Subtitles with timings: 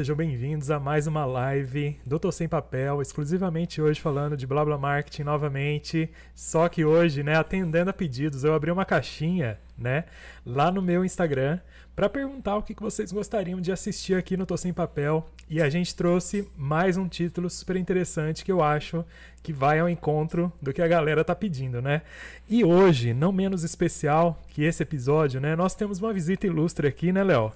[0.00, 4.64] Sejam bem-vindos a mais uma live do Tô Sem Papel, exclusivamente hoje falando de Blá
[4.64, 6.10] Blá Marketing novamente.
[6.34, 10.06] Só que hoje, né, atendendo a pedidos, eu abri uma caixinha, né,
[10.46, 11.60] lá no meu Instagram
[12.00, 15.28] para perguntar o que vocês gostariam de assistir aqui no Tô Sem Papel.
[15.50, 19.04] E a gente trouxe mais um título super interessante que eu acho
[19.42, 22.00] que vai ao encontro do que a galera tá pedindo, né?
[22.48, 25.54] E hoje, não menos especial que esse episódio, né?
[25.54, 27.52] Nós temos uma visita ilustre aqui, né, Léo?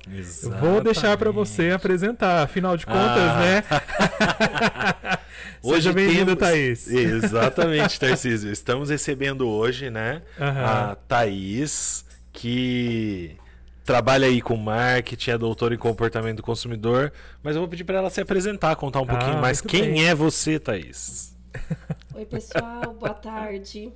[0.61, 3.41] Vou deixar para você apresentar, afinal de contas, ah.
[3.41, 3.65] né?
[5.65, 6.87] Hoje bem-vindo, Thaís.
[6.87, 8.53] Exatamente, Tarcísio.
[8.53, 10.67] Estamos recebendo hoje, né, uhum.
[10.67, 13.39] a Thaís, que
[13.85, 17.99] trabalha aí com marketing, é doutora em comportamento do consumidor, mas eu vou pedir para
[17.99, 19.61] ela se apresentar, contar um pouquinho ah, mais.
[19.61, 20.07] Quem bem.
[20.07, 21.37] é você, Thaís?
[22.15, 23.93] Oi, pessoal, boa tarde.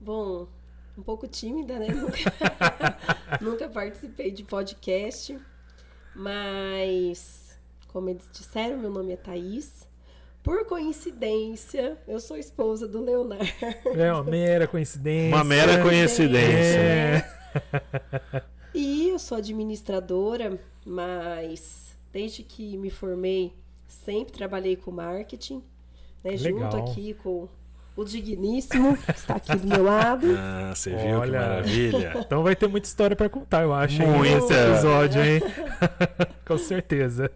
[0.00, 0.48] Bom,
[0.96, 1.86] um pouco tímida, né?
[1.88, 2.18] Nunca,
[3.40, 5.38] nunca participei de podcast,
[6.14, 7.56] mas,
[7.88, 9.86] como eles disseram, meu nome é Thaís.
[10.42, 13.44] Por coincidência, eu sou esposa do Leonardo.
[13.96, 15.36] É uma mera coincidência.
[15.36, 16.78] Uma mera coincidência.
[16.80, 17.24] É.
[18.74, 23.52] E eu sou administradora, mas desde que me formei,
[23.86, 25.62] sempre trabalhei com marketing,
[26.22, 26.36] né?
[26.36, 27.48] Junto aqui com
[27.96, 30.26] o digníssimo que está aqui do meu lado.
[30.38, 32.12] Ah, você viu Olha, que maravilha.
[32.18, 34.36] Então vai ter muita história para contar, eu acho, Muita.
[34.36, 35.40] esse episódio, hein?
[36.46, 37.30] com certeza.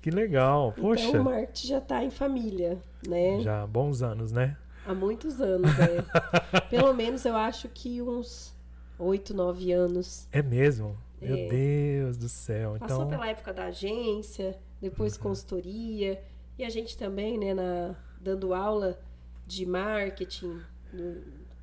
[0.00, 0.72] Que legal.
[0.72, 1.04] Poxa.
[1.04, 3.40] Então o marketing já está em família, né?
[3.40, 4.56] Já bons anos, né?
[4.86, 6.60] Há muitos anos, é.
[6.70, 8.53] Pelo menos eu acho que uns
[8.98, 10.28] oito, nove anos.
[10.32, 10.96] É mesmo?
[11.20, 11.26] É.
[11.26, 12.76] Meu Deus do céu.
[12.78, 13.08] Passou então...
[13.08, 15.22] pela época da agência, depois uhum.
[15.22, 16.20] consultoria,
[16.58, 18.98] e a gente também, né, na, dando aula
[19.46, 20.60] de marketing,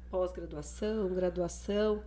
[0.09, 2.02] pós-graduação, graduação.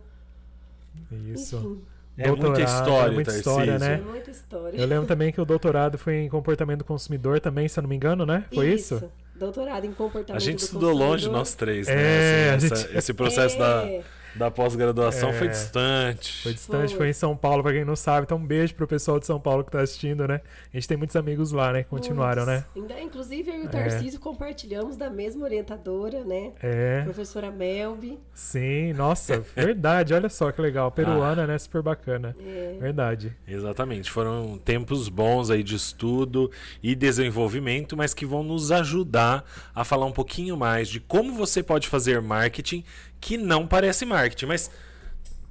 [1.33, 1.57] Isso.
[1.57, 1.81] Enfim.
[2.17, 3.93] É muita história, é muita história, né?
[3.95, 4.77] É muita história.
[4.77, 7.89] Eu lembro também que o doutorado foi em comportamento do consumidor também, se eu não
[7.89, 8.45] me engano, né?
[8.53, 8.95] Foi isso?
[8.95, 9.11] isso?
[9.35, 11.93] Doutorado em comportamento A gente do estudou longe nós três, né?
[11.93, 12.97] É, assim, essa, gente...
[12.97, 13.59] Esse processo é.
[13.59, 14.03] da
[14.35, 16.43] da pós-graduação é, foi distante.
[16.43, 16.97] Foi distante, foi.
[16.97, 18.25] foi em São Paulo, pra quem não sabe.
[18.25, 20.41] Então, um beijo pro pessoal de São Paulo que tá assistindo, né?
[20.73, 21.83] A gente tem muitos amigos lá, né?
[21.83, 22.65] Que continuaram, né?
[23.01, 23.69] Inclusive, eu e o.
[23.69, 24.19] Tarcísio é.
[24.19, 26.51] compartilhamos da mesma orientadora, né?
[26.61, 27.01] É.
[27.03, 28.19] Professora Melby.
[28.33, 30.13] Sim, nossa, verdade.
[30.13, 30.91] Olha só que legal.
[30.91, 31.47] Peruana, ah.
[31.47, 31.57] né?
[31.57, 32.35] Super bacana.
[32.39, 32.77] É.
[32.79, 33.35] Verdade.
[33.47, 34.11] Exatamente.
[34.11, 36.51] Foram tempos bons aí de estudo
[36.83, 41.63] e desenvolvimento, mas que vão nos ajudar a falar um pouquinho mais de como você
[41.63, 42.83] pode fazer marketing
[43.19, 44.45] que não parece marketing.
[44.45, 44.71] Mas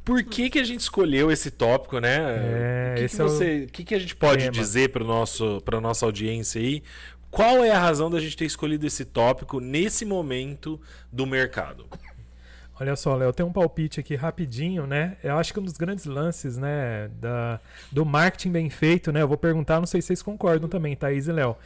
[0.05, 2.17] por que, que a gente escolheu esse tópico, né?
[2.19, 4.53] É, o que, que, você, é o que, que a gente pode tema.
[4.53, 6.83] dizer para a nossa audiência aí?
[7.31, 10.81] Qual é a razão da gente ter escolhido esse tópico nesse momento
[11.11, 11.87] do mercado?
[12.79, 15.17] Olha só, Léo, tem um palpite aqui rapidinho, né?
[15.23, 17.61] Eu acho que um dos grandes lances, né, da,
[17.91, 19.23] do marketing bem feito, né?
[19.23, 21.57] Eu vou perguntar, não sei se vocês concordam também, Thaís e Léo.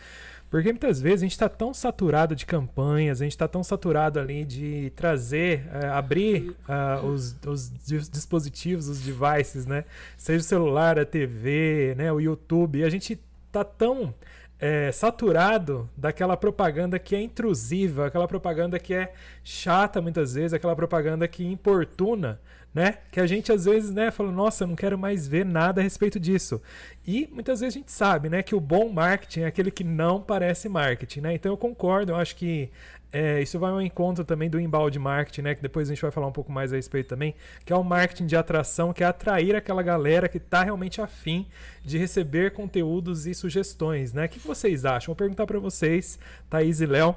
[0.50, 4.18] Porque muitas vezes a gente está tão saturado de campanhas, a gente está tão saturado
[4.18, 7.70] ali de trazer, uh, abrir uh, os, os,
[8.10, 9.84] dispositivos, os devices, né?
[10.16, 12.10] Seja o celular, a TV, né?
[12.10, 12.82] o YouTube.
[12.82, 14.14] A gente está tão
[14.58, 19.12] é, saturado daquela propaganda que é intrusiva, aquela propaganda que é
[19.44, 22.40] chata muitas vezes, aquela propaganda que importuna
[22.74, 22.98] né?
[23.10, 26.20] Que a gente às vezes, né, fala, nossa, não quero mais ver nada a respeito
[26.20, 26.60] disso.
[27.06, 30.20] E muitas vezes a gente sabe, né, que o bom marketing é aquele que não
[30.20, 31.34] parece marketing, né?
[31.34, 32.70] Então eu concordo, eu acho que
[33.10, 35.54] é, isso vai ao encontro também do embalde marketing, né?
[35.54, 37.34] Que depois a gente vai falar um pouco mais a respeito também,
[37.64, 41.46] que é o marketing de atração, que é atrair aquela galera que está realmente afim
[41.82, 44.26] de receber conteúdos e sugestões, né?
[44.26, 45.06] O que vocês acham?
[45.06, 46.18] Vou perguntar para vocês,
[46.50, 47.16] Thaís e Léo,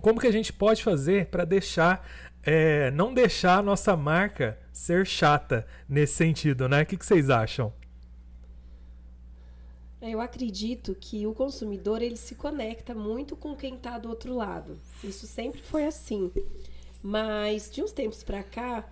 [0.00, 2.06] como que a gente pode fazer para deixar
[2.44, 6.82] é, não deixar a nossa marca ser chata nesse sentido, né?
[6.82, 7.72] O que, que vocês acham?
[10.00, 14.34] É, eu acredito que o consumidor ele se conecta muito com quem está do outro
[14.34, 14.78] lado.
[15.02, 16.30] Isso sempre foi assim.
[17.02, 18.86] Mas de uns tempos para cá,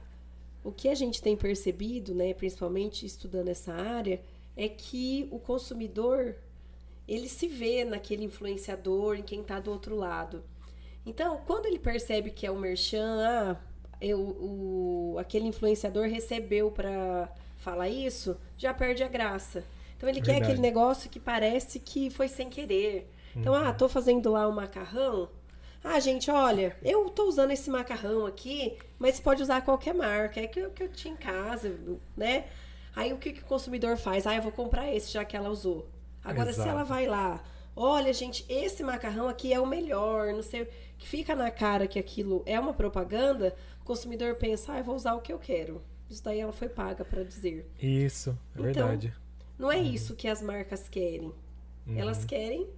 [0.64, 4.22] o que a gente tem percebido, né, principalmente estudando essa área,
[4.56, 6.36] é que o consumidor
[7.06, 10.42] ele se vê naquele influenciador, em quem está do outro lado.
[11.04, 13.56] Então, quando ele percebe que é o merchan, ah,
[14.00, 17.28] eu, o, aquele influenciador recebeu para
[17.58, 19.64] falar isso, já perde a graça.
[19.96, 20.40] Então ele Verdade.
[20.40, 23.08] quer aquele negócio que parece que foi sem querer.
[23.36, 23.68] Então, uhum.
[23.68, 25.28] ah, tô fazendo lá um macarrão.
[25.84, 30.40] Ah, gente, olha, eu tô usando esse macarrão aqui, mas você pode usar qualquer marca,
[30.40, 31.76] é que eu, que eu tinha em casa,
[32.16, 32.44] né?
[32.94, 34.26] Aí o que, que o consumidor faz?
[34.26, 35.88] Ah, eu vou comprar esse, já que ela usou.
[36.24, 36.68] Agora, Exato.
[36.68, 37.42] se ela vai lá,
[37.74, 40.68] olha, gente, esse macarrão aqui é o melhor, não sei
[41.02, 44.94] que fica na cara que aquilo é uma propaganda, o consumidor pensa, ah, eu vou
[44.94, 45.82] usar o que eu quero.
[46.08, 47.68] Isso daí ela foi paga para dizer.
[47.80, 49.12] Isso, é então, verdade.
[49.58, 51.32] Não é isso que as marcas querem.
[51.96, 52.68] Elas querem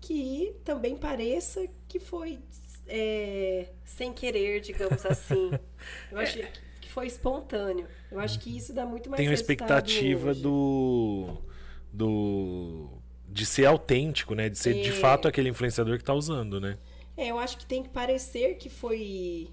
[0.00, 2.38] que também pareça que foi
[2.86, 5.50] é, sem querer, digamos assim.
[6.12, 6.38] Eu acho
[6.80, 7.88] que foi espontâneo.
[8.08, 10.42] Eu acho que isso dá muito mais Tem uma expectativa hoje.
[10.42, 11.38] do.
[11.92, 12.88] do.
[13.28, 14.48] de ser autêntico, né?
[14.48, 14.92] De ser de É.
[14.92, 16.78] fato aquele influenciador que tá usando, né?
[17.18, 19.50] É, eu acho que tem que parecer que foi.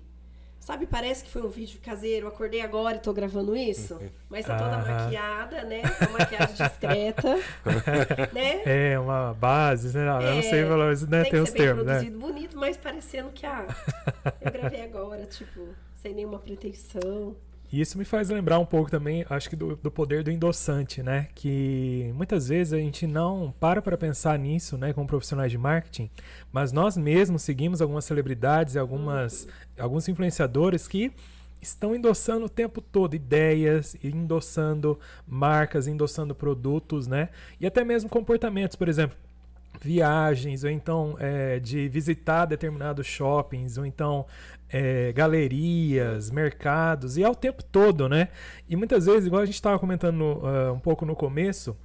[0.60, 2.28] Sabe, parece que foi um vídeo caseiro.
[2.28, 4.00] Acordei agora e tô gravando isso.
[4.30, 4.88] Mas tá toda Aham.
[4.94, 5.84] maquiada, né?
[6.02, 7.36] Uma maquiagem discreta.
[8.34, 8.62] né?
[8.66, 10.08] É, uma base, né?
[10.08, 11.22] Eu não É, sei, mas, né?
[11.24, 11.94] Tem Tem os bem termos, né?
[11.94, 13.66] produzido, bonito, mas parecendo que, ah,
[14.42, 17.36] eu gravei agora, tipo, sem nenhuma pretensão.
[17.72, 21.28] Isso me faz lembrar um pouco também, acho que do, do poder do endossante, né?
[21.36, 26.10] Que muitas vezes a gente não para para pensar nisso, né, como profissionais de marketing,
[26.52, 29.48] mas nós mesmos seguimos algumas celebridades e algumas,
[29.78, 31.12] alguns influenciadores que
[31.62, 37.30] estão endossando o tempo todo ideias, endossando marcas, endossando produtos, né?
[37.60, 39.18] E até mesmo comportamentos, por exemplo,
[39.82, 44.26] viagens, ou então é, de visitar determinados shoppings, ou então
[44.70, 48.30] é, galerias, mercados, e ao tempo todo, né?
[48.68, 51.78] E muitas vezes, igual a gente estava comentando ah, um pouco no começo,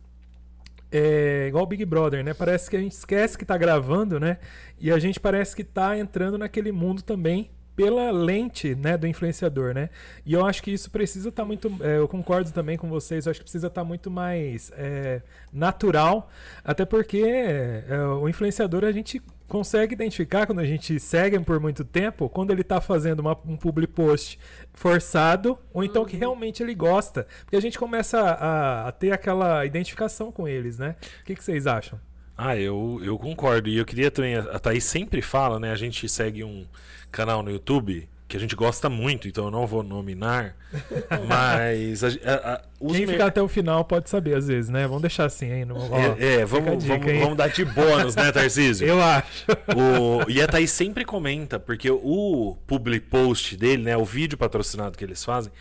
[0.90, 2.34] é igual o Big Brother, né?
[2.34, 4.38] Parece que a gente esquece que tá gravando, né?
[4.78, 9.72] E a gente parece que tá entrando naquele mundo também pela lente, né, do influenciador,
[9.72, 9.88] né?
[10.26, 13.30] E eu acho que isso precisa estar muito, é, eu concordo também com vocês, eu
[13.30, 16.28] acho que precisa estar muito mais é, natural,
[16.62, 21.82] até porque é, o influenciador a gente consegue identificar quando a gente segue por muito
[21.82, 24.38] tempo, quando ele tá fazendo uma- um public post
[24.74, 27.26] forçado, ou então que realmente ele gosta.
[27.44, 30.96] Porque a gente começa a, a ter aquela identificação com eles, né?
[31.22, 31.98] O que, que vocês acham?
[32.36, 33.68] Ah, eu, eu concordo.
[33.68, 34.34] E eu queria também.
[34.36, 35.72] A Thaís sempre fala, né?
[35.72, 36.64] A gente segue um
[37.10, 40.54] canal no YouTube que a gente gosta muito, então eu não vou nominar.
[41.26, 44.70] mas a, a- a- os Quem mer- ficar até o final pode saber, às vezes,
[44.70, 44.86] né?
[44.86, 45.64] Vamos deixar assim aí.
[45.64, 48.86] No, ó, É, é, vamos, dica vamos, vamos dar de bônus, né, Tarcísio?
[48.88, 49.46] Eu acho.
[49.76, 53.96] O- e a Thaís sempre comenta, porque o public post dele, né?
[53.96, 55.52] O vídeo patrocinado que eles fazem,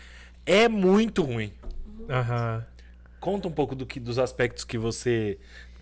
[0.46, 1.52] é muito ruim.
[2.08, 2.64] Aham.
[3.18, 5.38] Conta um pouco do que, dos aspectos que você.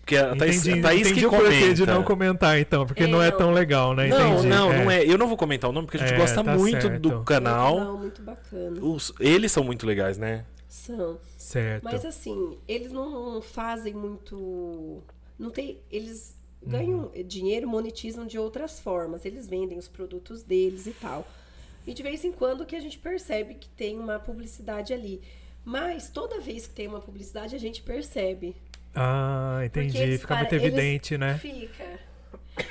[0.09, 3.07] Porque a Thaís, Entendi, a Thaís entendi que o de não comentar, então, porque É,
[3.07, 3.37] não é não.
[3.37, 4.07] tão legal, né?
[4.07, 4.47] Não, Entendi.
[4.47, 5.05] não, não é.
[5.05, 6.99] Eu não vou comentar o nome porque a gente É, gosta tá muito certo.
[6.99, 7.79] do canal.
[7.79, 8.83] Não, muito bacana.
[8.83, 10.45] Os- eles são muito legais, né?
[10.67, 11.19] São.
[11.37, 11.83] Certo.
[11.83, 15.03] Mas assim, eles não fazem muito.
[15.37, 15.77] Não tem.
[15.91, 16.35] Eles
[16.65, 19.25] ganham dinheiro, monetizam de outras formas.
[19.25, 21.27] Eles vendem os produtos deles e tal.
[21.85, 25.21] E de vez em quando que a gente percebe que tem uma publicidade ali.
[25.63, 28.55] Mas toda vez que tem uma publicidade, a gente percebe.
[29.01, 30.17] Ah, entendi.
[30.17, 31.37] Fica para- muito evidente, eles- né?
[31.37, 31.99] Fica.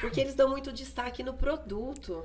[0.00, 2.24] Porque eles dão muito destaque no produto.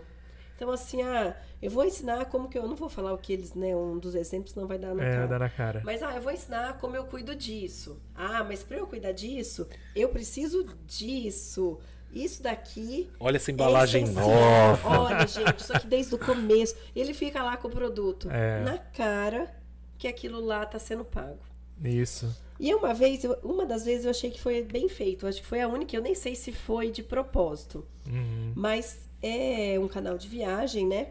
[0.55, 2.63] Então, assim, ah, eu vou ensinar como que eu.
[2.63, 3.75] eu não vou falar o que eles, né?
[3.75, 5.27] Um dos exemplos não vai dar na É, cara.
[5.27, 5.81] dá na cara.
[5.83, 7.99] Mas, ah, eu vou ensinar como eu cuido disso.
[8.15, 11.79] Ah, mas para eu cuidar disso, eu preciso disso.
[12.11, 13.09] Isso daqui.
[13.19, 14.99] Olha essa embalagem nova.
[14.99, 16.75] Olha, gente, isso aqui desde o começo.
[16.95, 18.59] E ele fica lá com o produto É.
[18.61, 19.51] na cara
[19.97, 21.39] que aquilo lá tá sendo pago.
[21.83, 22.35] Isso.
[22.59, 25.27] E uma vez, uma das vezes eu achei que foi bem feito.
[25.27, 27.85] Acho que foi a única, eu nem sei se foi de propósito.
[28.07, 28.53] Uhum.
[28.55, 31.09] Mas é um canal de viagem, né?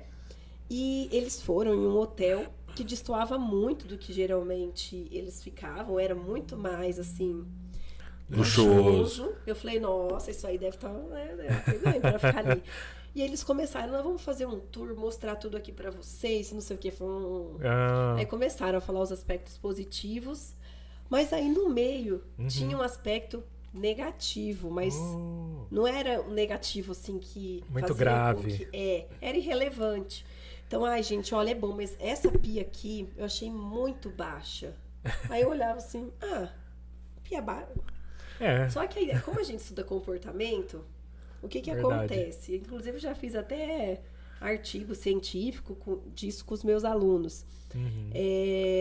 [0.71, 5.99] E eles foram em um hotel que destoava muito do que geralmente eles ficavam.
[6.01, 7.45] Era muito mais assim.
[8.31, 9.35] Luxuoso.
[9.47, 10.89] Eu falei, nossa, isso aí deve estar.
[10.91, 12.63] Né, né, ganho pra ficar ali.
[13.15, 16.77] E eles começaram, nós vamos fazer um tour, mostrar tudo aqui pra vocês, não sei
[16.77, 16.91] o que.
[16.91, 20.55] Foi um, Ah, Aí começaram a falar os aspectos positivos,
[21.13, 22.47] mas aí no meio Uhum.
[22.49, 28.57] tinha um aspecto negativo, mas oh, não era um negativo assim que Muito grave.
[28.59, 30.25] que- é, era irrelevante.
[30.67, 34.75] Então, ai, gente, olha, é bom, mas essa pia aqui eu achei muito baixa.
[35.29, 36.49] Aí eu olhava assim, ah,
[37.23, 37.73] pia baixa.
[38.41, 38.69] é.
[38.71, 40.83] Só que aí, como a gente estuda comportamento,
[41.43, 41.95] o que que Verdade.
[42.15, 42.57] acontece?
[42.57, 44.01] Inclusive, eu já fiz até
[44.41, 47.45] artigo científico com- disso com os meus alunos.
[47.75, 48.11] Uhum.
[48.13, 48.72] É,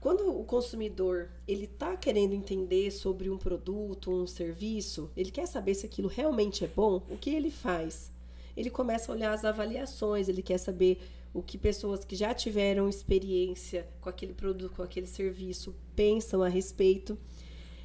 [0.00, 5.74] quando o consumidor ele está querendo entender sobre um produto, um serviço, ele quer saber
[5.74, 8.10] se aquilo realmente é bom, o que ele faz?
[8.56, 11.00] Ele começa a olhar as avaliações, ele quer saber
[11.34, 16.48] o que pessoas que já tiveram experiência com aquele produto, com aquele serviço, pensam a
[16.48, 17.16] respeito.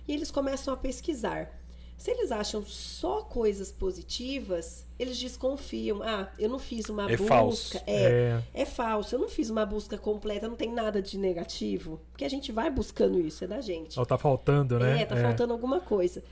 [0.07, 1.64] E eles começam a pesquisar.
[1.97, 6.01] Se eles acham só coisas positivas, eles desconfiam.
[6.03, 7.27] Ah, eu não fiz uma É busca.
[7.33, 7.77] falso.
[7.87, 9.15] É, é falso.
[9.15, 11.99] Eu não fiz uma busca completa, não tem nada de negativo.
[12.11, 13.99] Porque a gente vai buscando isso, é da gente.
[13.99, 15.01] Ó, tá faltando, né?
[15.01, 16.23] É, tá faltando alguma coisa.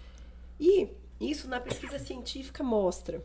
[0.59, 0.89] E
[1.19, 3.23] isso na pesquisa científica mostra.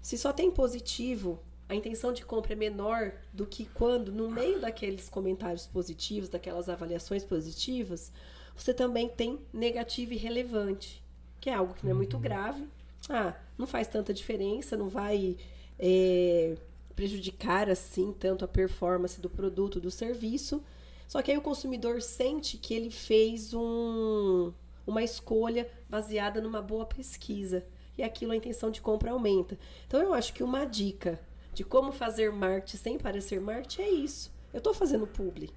[0.00, 4.60] Se só tem positivo, a intenção de compra é menor do que quando, no meio
[4.60, 8.10] daqueles comentários positivos, daquelas avaliações positivas,
[8.54, 11.02] você também tem negativo e relevante,
[11.40, 12.68] que é algo que não é muito grave.
[13.08, 15.36] Ah, não faz tanta diferença, não vai
[15.78, 16.56] é,
[16.94, 20.62] prejudicar assim tanto a performance do produto, do serviço.
[21.08, 24.52] Só que aí o consumidor sente que ele fez um,
[24.86, 27.64] uma escolha baseada numa boa pesquisa.
[27.98, 29.58] E aquilo a intenção de compra aumenta.
[29.86, 31.18] Então eu acho que uma dica
[31.52, 34.32] de como fazer marketing sem parecer marketing é isso.
[34.52, 35.50] Eu estou fazendo publi.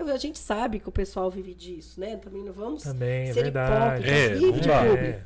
[0.00, 2.16] Eu, a gente sabe que o pessoal vive disso, né?
[2.16, 3.72] Também não vamos Também, é ser verdade.
[3.72, 4.12] hipócritas.
[4.12, 4.70] É, vive de.
[4.70, 5.24] É.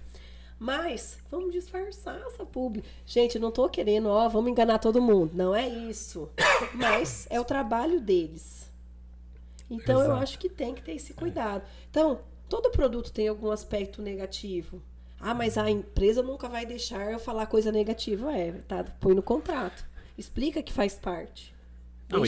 [0.58, 2.82] Mas vamos disfarçar essa publi.
[3.06, 5.32] Gente, eu não tô querendo, ó, vamos enganar todo mundo.
[5.34, 6.28] Não é isso.
[6.74, 8.70] Mas é o trabalho deles.
[9.70, 10.22] Então eu Exato.
[10.22, 11.64] acho que tem que ter esse cuidado.
[11.90, 14.82] Então, todo produto tem algum aspecto negativo.
[15.20, 18.30] Ah, mas a empresa nunca vai deixar eu falar coisa negativa.
[18.36, 19.86] É, tá, põe no contrato.
[20.18, 21.53] Explica que faz parte.
[22.08, 22.24] Não,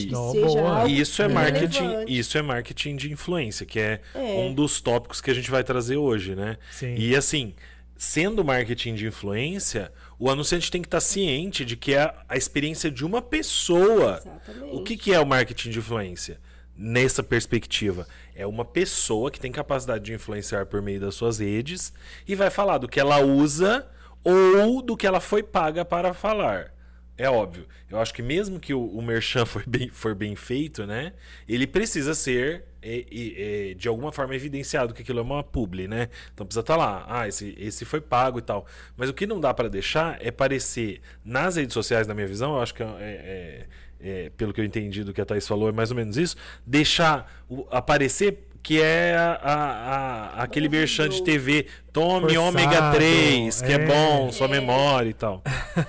[0.88, 2.18] e- isso é marketing, relevante.
[2.18, 4.18] isso é marketing de influência, que é, É.
[4.18, 6.56] um dos tópicos que a gente vai trazer hoje, né?
[6.72, 6.94] Sim.
[6.96, 7.54] E assim,
[7.96, 12.90] sendo marketing de influência, o anunciante tem que estar ciente de que é a experiência
[12.90, 14.20] de uma pessoa.
[14.22, 14.74] Exatamente.
[14.76, 16.40] O que, que é o marketing de influência?
[16.78, 21.90] Nessa perspectiva, é uma pessoa que tem capacidade de influenciar por meio das suas redes
[22.28, 23.86] e vai falar do que ela usa
[24.22, 26.74] ou do que ela foi paga para falar.
[27.18, 27.66] É óbvio.
[27.90, 31.14] Eu acho que mesmo que o, o merchan for bem, for bem feito, né?
[31.48, 35.88] Ele precisa ser é, é, é, de alguma forma evidenciado que aquilo é uma publi,
[35.88, 36.08] né?
[36.34, 37.06] Então precisa estar lá.
[37.08, 38.66] Ah, esse, esse foi pago e tal.
[38.96, 42.54] Mas o que não dá para deixar é parecer nas redes sociais, na minha visão,
[42.56, 43.66] eu acho que é, é-
[43.98, 46.36] é, pelo que eu entendi do que a Thaís falou, é mais ou menos isso.
[46.66, 49.94] Deixar o- aparecer que é a- a-
[50.40, 51.66] a- aquele merchan de TV.
[51.92, 53.78] Tome Forçado, ômega 3, que é, é.
[53.86, 54.50] bom, sua É.
[54.50, 55.40] memória e tal.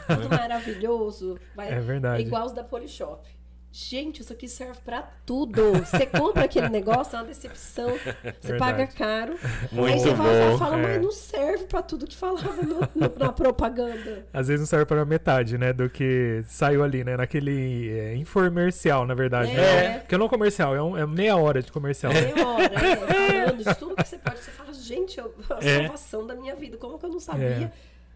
[0.08, 1.40] tudo maravilhoso.
[1.56, 2.22] Vai, É verdade.
[2.22, 3.28] igual os da Polishop.
[3.80, 5.72] Gente, isso aqui serve pra tudo.
[5.74, 7.92] Você compra aquele negócio, é uma decepção.
[7.92, 8.58] Você Verdade.
[8.58, 9.38] paga caro.
[9.72, 10.82] Muito aí você vai bom, e fala, é.
[10.82, 14.26] mas não serve pra tudo que falava no- no- na propaganda.
[14.34, 19.06] Às vezes não serve para metade, né, do que saiu ali, né, naquele é, infomercial,
[19.06, 19.52] na verdade.
[19.52, 19.56] É.
[19.56, 20.00] né?
[20.00, 22.12] Porque não é comercial, é, um- é meia hora de comercial.
[22.12, 22.34] né?
[22.34, 24.40] Meia hora, é, falando de tudo que você pode.
[24.40, 25.82] Você fala, gente, eu- a É.
[25.84, 26.78] salvação da minha vida.
[26.78, 27.72] Como que eu não sabia É.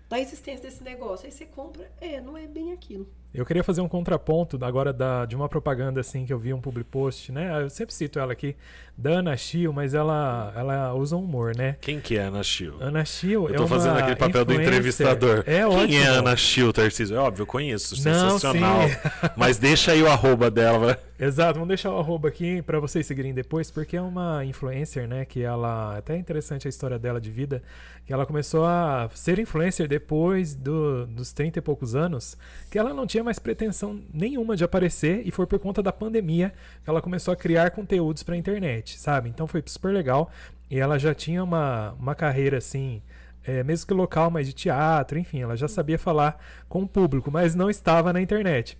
[0.10, 1.28] da existência desse negócio?
[1.28, 3.08] Aí você compra, é, não é bem aquilo.
[3.34, 6.60] Eu queria fazer um contraponto agora da, de uma propaganda assim que eu vi um
[6.60, 7.64] public post, né?
[7.64, 8.58] Eu sempre cito ela aqui,
[8.98, 11.78] da Ana Chio, mas ela, ela usa um humor, né?
[11.80, 12.76] Quem que é a Ana Chio?
[12.82, 14.68] Ana Chio Eu é tô uma fazendo aquele papel do influencer.
[14.74, 15.44] entrevistador.
[15.48, 15.88] É ótimo.
[15.88, 17.16] Quem é a Ana Chio, Tarcísio?
[17.16, 17.96] É óbvio, eu conheço.
[18.04, 18.82] Não, Sensacional.
[18.90, 18.96] sim.
[19.38, 21.00] Mas deixa aí o arroba dela.
[21.18, 25.24] Exato, vamos deixar o arroba aqui pra vocês seguirem depois, porque é uma influencer, né?
[25.24, 25.98] Que ela.
[25.98, 27.62] Até é interessante a história dela de vida.
[28.06, 32.36] Que ela começou a ser influencer depois do- dos 30 e poucos anos,
[32.72, 36.54] que ela não tinha mais pretensão nenhuma de aparecer, e foi por conta da pandemia
[36.84, 39.30] que ela começou a criar conteúdos pra internet, sabe?
[39.30, 40.32] Então foi super legal.
[40.70, 43.02] E ela já tinha uma, uma carreira assim.
[43.44, 47.32] é, mesmo que local, mas de teatro, enfim, ela já sabia falar com o público,
[47.32, 48.78] mas não estava na internet.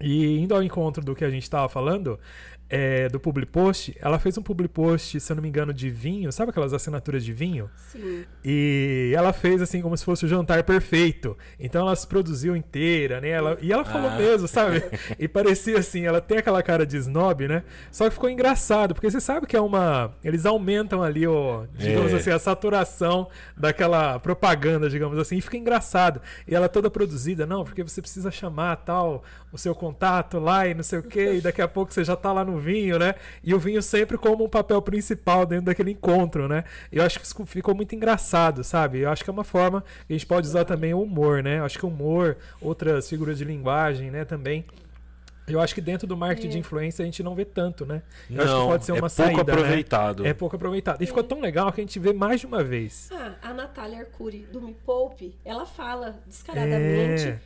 [0.00, 2.18] E indo ao encontro do que a gente estava falando,
[2.70, 5.90] é, do public post, ela fez um public post, se eu não me engano, de
[5.90, 7.68] vinho, sabe aquelas assinaturas de vinho?
[7.76, 8.24] Sim.
[8.44, 11.36] E ela fez assim como se fosse o jantar perfeito.
[11.58, 13.28] Então ela se produziu inteira, né?
[13.28, 14.16] Ela, e ela falou Ah.
[14.16, 14.82] mesmo, sabe?
[15.18, 17.64] E parecia assim, ela tem aquela cara de snob, né?
[17.90, 20.12] Só que ficou engraçado, porque você sabe que é uma.
[20.22, 22.16] Eles aumentam ali, o, digamos É.
[22.16, 26.20] assim, a saturação daquela propaganda, digamos assim, e fica engraçado.
[26.46, 30.74] E ela toda produzida, não, porque você precisa chamar tal o seu contato lá e
[30.74, 33.14] não sei o quê, e daqui a pouco você já tá lá no vinho, né?
[33.42, 36.64] E o vinho sempre como um papel principal dentro daquele encontro, né?
[36.92, 38.98] Eu acho que isso ficou muito engraçado, sabe?
[39.00, 41.58] Eu acho que é uma forma que a gente pode usar também o humor, né?
[41.58, 44.64] Eu acho que o humor, outras figuras de linguagem, né, também.
[45.48, 46.50] Eu acho que dentro do marketing É.
[46.50, 48.02] de influência a gente não vê tanto, né?
[48.30, 49.52] Eu acho que Não, pode ser é uma pouco saída, né?
[49.52, 50.26] aproveitado.
[50.26, 51.02] É pouco aproveitado.
[51.02, 53.08] E ficou tão legal que a gente vê mais de uma vez.
[53.12, 57.36] Ah, a Natália Arcuri, do Me Poupe, ela fala descaradamente.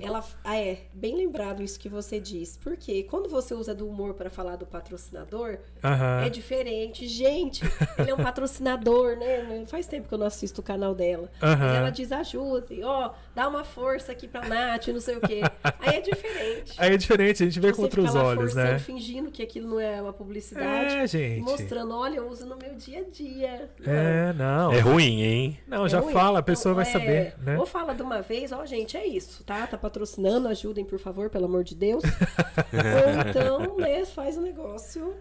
[0.00, 2.58] Ela ah, é bem lembrado isso que você diz.
[2.62, 6.22] Porque quando você usa do humor para falar do patrocinador, Aham.
[6.24, 7.06] é diferente.
[7.06, 7.62] Gente,
[7.98, 9.64] ele é um patrocinador, né?
[9.66, 11.30] Faz tempo que eu não assisto o canal dela.
[11.40, 11.74] Mas Aham.
[11.76, 15.40] ela diz ajude, ó, dá uma força aqui pra Nath, não sei o quê.
[15.78, 16.74] Aí é diferente.
[16.78, 18.78] Aí é diferente, a gente vê com outros lá olhos, forçando, né?
[18.78, 20.94] fingindo que aquilo não é uma publicidade.
[20.94, 21.42] É, e gente.
[21.42, 23.70] mostrando, olha, eu uso no meu dia a dia.
[23.84, 24.72] É, não.
[24.72, 25.60] É ruim, hein?
[25.66, 26.12] Não, É já ruim.
[26.12, 27.58] fala, a pessoa Então, vai é, saber, né?
[27.58, 29.66] Ou fala de uma vez, ó, gente, é isso, tá?
[29.66, 32.02] Tá patrocinando, ajudem, por favor, pelo amor de Deus.
[32.72, 35.14] ou então, né, faz o negócio,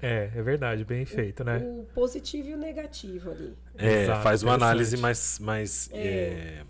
[0.00, 1.58] É, é verdade, bem feito, né?
[1.58, 3.56] o positivo e o negativo ali.
[3.76, 5.38] É, Exato, faz uma análise mais.
[5.40, 6.62] mais é,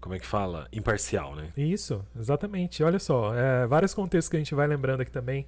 [0.00, 0.68] Como é que fala?
[0.72, 1.48] Imparcial, né?
[1.56, 2.82] Isso, exatamente.
[2.82, 5.46] Olha só, é, vários contextos que a gente vai lembrando aqui também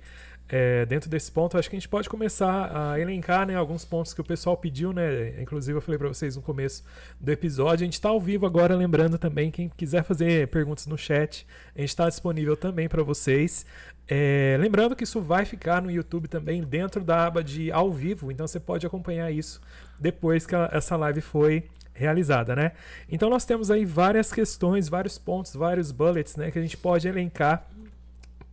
[0.49, 4.15] é, dentro desse ponto, acho que a gente pode começar a elencar né, alguns pontos
[4.15, 5.41] que o pessoal pediu, né?
[5.41, 6.85] Inclusive, eu falei para vocês no começo
[7.21, 7.83] do episódio.
[7.83, 11.81] A gente está ao vivo agora, lembrando também, quem quiser fazer perguntas no chat, a
[11.81, 13.67] gente está disponível também para vocês.
[14.09, 18.31] É, lembrando que isso vai ficar no YouTube também, dentro da aba de ao vivo,
[18.31, 19.61] então você pode acompanhar isso
[19.99, 22.73] depois que a, essa live foi realizada, né?
[23.11, 27.09] Então nós temos aí várias questões, vários pontos, vários bullets, né, que a gente pode
[27.09, 27.67] elencar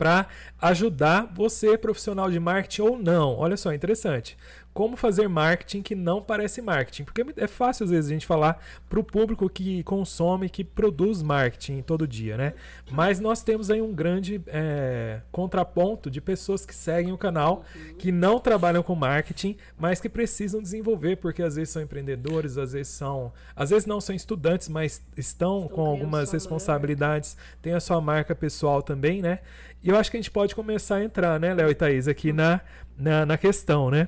[0.03, 0.27] para
[0.62, 3.38] ajudar você, profissional de marketing ou não.
[3.38, 4.38] Olha só, interessante.
[4.74, 7.03] Como fazer marketing que não parece marketing?
[7.03, 11.22] Porque é fácil às vezes a gente falar para o público que consome, que produz
[11.22, 12.53] marketing todo dia, né?
[12.91, 17.63] Mas nós temos aí um grande é, contraponto de pessoas que seguem o canal,
[18.00, 22.74] que não trabalham com marketing, mas que precisam desenvolver, porque às vezes são empreendedores, às
[22.74, 27.79] vezes são, às vezes não são estudantes, mas estão, estão com algumas responsabilidades, têm a
[27.79, 29.39] sua marca pessoal também, né?
[29.84, 32.32] E eu acho que a gente pode começar a entrar, né, Léo e Thaís, aqui
[32.32, 32.62] na,
[32.98, 34.08] na, na questão, né?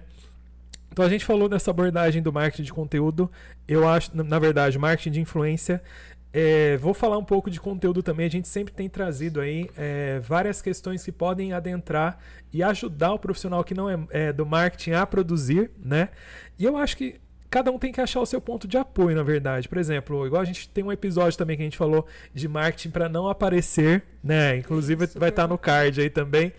[0.91, 3.29] Então a gente falou dessa abordagem do marketing de conteúdo.
[3.67, 5.84] Eu acho, na verdade, marketing de influência.
[6.32, 8.25] É, vou falar um pouco de conteúdo também.
[8.25, 12.17] A gente sempre tem trazido aí é, várias questões que podem adentrar
[12.53, 16.10] e ajudar o profissional que não é, é, do marketing a produzir, né?
[16.58, 19.23] E eu acho que cada um tem que achar o seu ponto de apoio, na
[19.23, 19.67] verdade.
[19.69, 22.89] Por exemplo, igual a gente tem um episódio também que a gente falou de marketing
[22.89, 24.57] para não aparecer, né?
[24.57, 26.53] Inclusive Super vai estar tá no card aí também.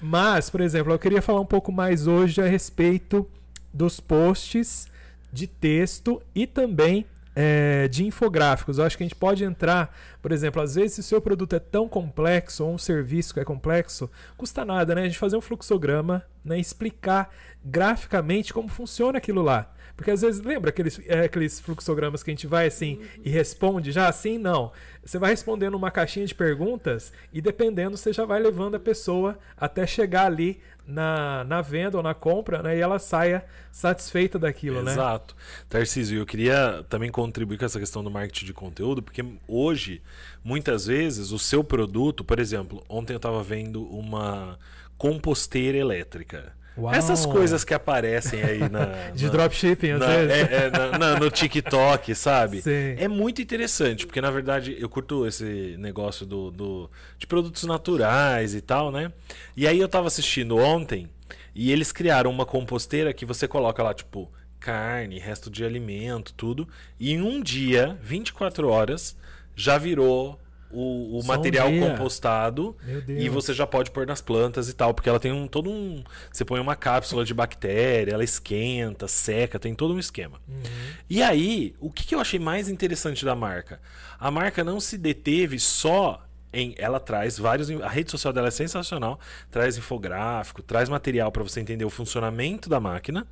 [0.00, 3.28] Mas, por exemplo, eu queria falar um pouco mais hoje a respeito
[3.72, 4.88] dos posts
[5.32, 8.78] de texto e também é, de infográficos.
[8.78, 11.54] Eu acho que a gente pode entrar, por exemplo, às vezes se o seu produto
[11.54, 15.02] é tão complexo ou um serviço que é complexo, custa nada, né?
[15.02, 16.58] A gente fazer um fluxograma, né?
[16.58, 17.32] explicar
[17.64, 19.72] graficamente como funciona aquilo lá.
[20.02, 23.92] Porque às vezes, lembra aqueles, é, aqueles fluxogramas que a gente vai assim e responde
[23.92, 24.36] já assim?
[24.36, 24.72] Não.
[25.04, 29.38] Você vai respondendo uma caixinha de perguntas e dependendo, você já vai levando a pessoa
[29.56, 32.76] até chegar ali na, na venda ou na compra, né?
[32.76, 34.86] E ela saia satisfeita daquilo, Exato.
[34.86, 34.92] né?
[34.92, 35.36] Exato.
[35.68, 40.02] Tarcísio, eu queria também contribuir com essa questão do marketing de conteúdo, porque hoje,
[40.42, 44.58] muitas vezes, o seu produto, por exemplo, ontem eu estava vendo uma
[44.98, 46.60] composteira elétrica.
[46.76, 46.94] Uau.
[46.94, 48.86] Essas coisas que aparecem aí na.
[49.14, 50.30] de na, dropshipping, às na, vezes.
[50.30, 52.62] É, é, na, no TikTok, sabe?
[52.62, 52.94] Sim.
[52.96, 58.54] É muito interessante, porque na verdade eu curto esse negócio do, do, de produtos naturais
[58.54, 59.12] e tal, né?
[59.56, 61.10] E aí eu tava assistindo ontem
[61.54, 66.66] e eles criaram uma composteira que você coloca lá, tipo, carne, resto de alimento, tudo.
[66.98, 69.16] E em um dia, 24 horas,
[69.54, 70.38] já virou
[70.72, 75.08] o, o material um compostado e você já pode pôr nas plantas e tal, porque
[75.08, 76.02] ela tem um todo um.
[76.32, 80.40] Você põe uma cápsula de bactéria, ela esquenta, seca, tem todo um esquema.
[80.48, 80.62] Uhum.
[81.08, 83.80] E aí, o que, que eu achei mais interessante da marca?
[84.18, 87.70] A marca não se deteve só em, ela traz vários.
[87.70, 89.18] A rede social dela é sensacional,
[89.50, 93.26] traz infográfico, traz material para você entender o funcionamento da máquina,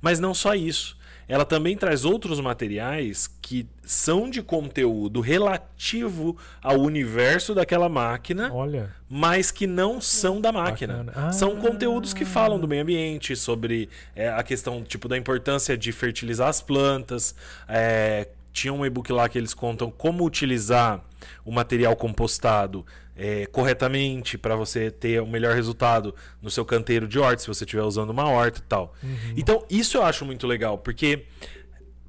[0.00, 0.96] mas não só isso
[1.28, 8.92] ela também traz outros materiais que são de conteúdo relativo ao universo daquela máquina, Olha.
[9.08, 11.06] mas que não são da máquina.
[11.14, 11.32] Ah.
[11.32, 15.90] São conteúdos que falam do meio ambiente, sobre é, a questão tipo da importância de
[15.90, 17.34] fertilizar as plantas.
[17.68, 21.02] É, tinha um e-book lá que eles contam como utilizar
[21.44, 22.86] o material compostado
[23.16, 27.64] é, corretamente para você ter o melhor resultado no seu canteiro de horta, se você
[27.64, 28.94] estiver usando uma horta e tal.
[29.02, 29.34] Uhum.
[29.36, 31.24] Então, isso eu acho muito legal, porque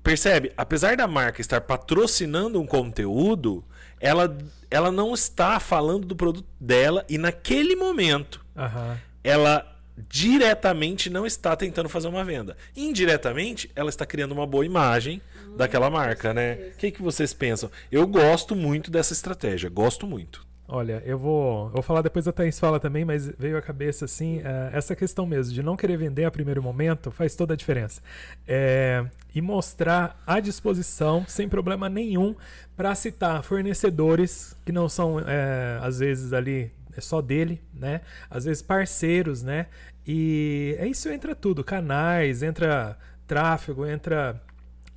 [0.03, 3.63] percebe, apesar da marca estar patrocinando um conteúdo,
[3.99, 4.37] ela,
[4.69, 8.95] ela não está falando do produto dela e naquele momento uhum.
[9.23, 9.73] ela
[10.07, 12.55] diretamente não está tentando fazer uma venda.
[12.75, 16.53] Indiretamente, ela está criando uma boa imagem hum, daquela marca, né?
[16.73, 17.71] O que, que vocês pensam?
[17.91, 20.46] Eu gosto muito dessa estratégia, gosto muito.
[20.69, 24.03] Olha, eu vou, eu vou falar depois a Thaís fala também, mas veio à cabeça
[24.03, 27.57] assim, uh, essa questão mesmo de não querer vender a primeiro momento faz toda a
[27.57, 28.01] diferença.
[28.45, 32.35] É, e mostrar à disposição, sem problema nenhum,
[32.75, 38.01] para citar fornecedores que não são, é, às vezes, ali é só dele, né?
[38.29, 39.67] Às vezes parceiros, né?
[40.05, 44.41] E é isso entra tudo, canais, entra tráfego, entra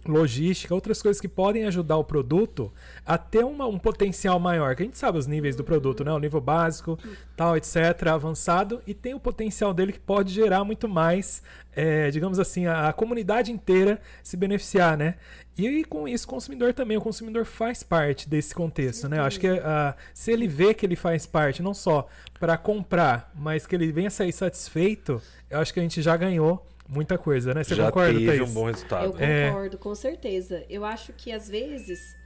[0.06, 2.72] logística, outras coisas que podem ajudar o produto
[3.04, 4.74] a ter uma, um potencial maior.
[4.74, 6.12] Que a gente sabe os níveis do produto, né?
[6.12, 6.98] O nível básico,
[7.36, 12.38] tal, etc., avançado, e tem o potencial dele que pode gerar muito mais, é, digamos
[12.38, 15.16] assim, a, a, comunidade inteira se beneficiar, né?
[15.56, 19.18] E, e, com isso o consumidor também, o consumidor faz parte desse contexto, né?
[19.18, 22.08] Eu acho que uh, se ele vê que ele faz parte, não só
[22.38, 26.66] para comprar, mas que ele venha sair satisfeito, eu acho que a gente já ganhou
[26.90, 27.62] muita coisa, né?
[27.62, 28.50] Você Já concorda, teve Thaís?
[28.50, 29.04] um bom resultado.
[29.04, 29.78] Eu concordo, é...
[29.78, 30.64] com certeza.
[30.68, 32.16] Eu acho que às vezes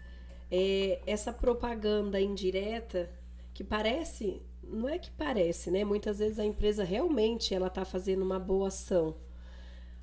[0.50, 3.10] é, essa propaganda indireta
[3.52, 5.84] que parece, não é que parece, né?
[5.84, 9.14] Muitas vezes a empresa realmente ela está fazendo uma boa ação.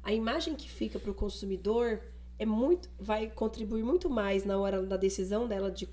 [0.04, 2.00] A imagem que fica para o consumidor
[2.40, 5.88] é muito, vai contribuir muito mais na hora da decisão dela de,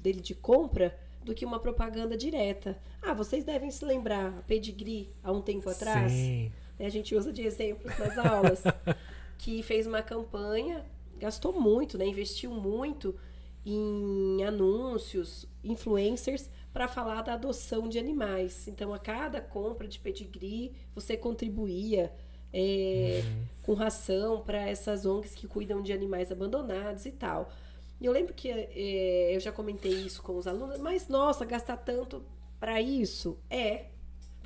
[0.00, 2.78] dele de compra do que uma propaganda direta.
[3.02, 6.12] Ah, vocês devem se lembrar a Pedigree há um tempo atrás.
[6.12, 6.52] Sim.
[6.78, 8.62] Né, a gente usa de exemplos nas aulas.
[9.38, 10.84] que fez uma campanha,
[11.16, 12.06] gastou muito, né?
[12.06, 13.14] Investiu muito
[13.64, 18.66] em anúncios, influencers para falar da adoção de animais.
[18.66, 22.12] Então, a cada compra de pedigree, você contribuía
[22.52, 23.44] é, uhum.
[23.62, 27.50] com ração para essas ONGs que cuidam de animais abandonados e tal.
[28.00, 31.76] E eu lembro que é, eu já comentei isso com os alunos, mas nossa, gastar
[31.78, 32.24] tanto
[32.58, 33.86] para isso é.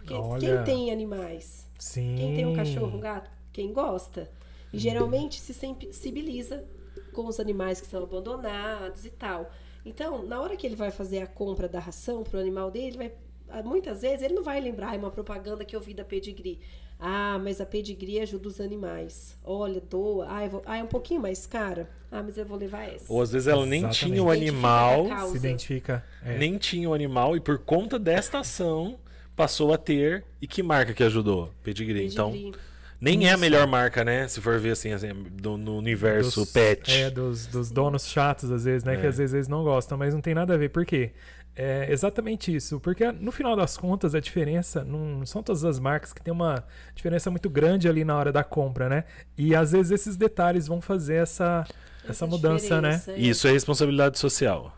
[0.02, 0.64] Porque Olha.
[0.64, 1.68] quem tem animais?
[1.78, 2.16] Sim.
[2.16, 3.30] Quem tem um cachorro, um gato?
[3.52, 4.28] Quem gosta?
[4.72, 6.64] E geralmente se sensibiliza
[7.12, 9.50] com os animais que são abandonados e tal.
[9.84, 12.96] Então, na hora que ele vai fazer a compra da ração para o animal dele,
[12.96, 13.12] vai,
[13.48, 16.58] ah, muitas vezes ele não vai lembrar, é uma propaganda que eu vi da Pedigree.
[16.98, 19.36] Ah, mas a Pedigree ajuda os animais.
[19.44, 20.26] Olha, doa.
[20.28, 20.62] Ah, vou...
[20.64, 21.90] ah, é um pouquinho mais cara.
[22.10, 23.12] Ah, mas eu vou levar essa.
[23.12, 25.06] Ou às vezes ela nem tinha o animal.
[25.28, 26.04] Se identifica.
[26.24, 26.38] É.
[26.38, 28.98] Nem tinha o animal e por conta desta ação
[29.36, 30.24] passou a ter.
[30.40, 31.52] E que marca que ajudou?
[31.62, 32.06] Pedigree.
[32.06, 32.50] Então, Pedigree.
[32.50, 33.30] Então nem Isso.
[33.30, 34.28] é a melhor marca, né?
[34.28, 36.88] Se for ver assim, assim do, no universo dos, pet.
[36.88, 38.94] É, dos, dos donos chatos, às vezes, né?
[38.94, 38.96] É.
[38.96, 40.68] Que às vezes eles não gostam, mas não tem nada a ver.
[40.68, 41.10] Por quê?
[41.56, 42.78] É exatamente isso.
[42.78, 46.64] Porque no final das contas, a diferença não são todas as marcas que tem uma
[46.94, 49.02] diferença muito grande ali na hora da compra, né?
[49.36, 51.66] E às vezes esses detalhes vão fazer essa,
[52.02, 53.02] essa, essa mudança, né?
[53.08, 53.18] É.
[53.18, 54.72] Isso é responsabilidade social.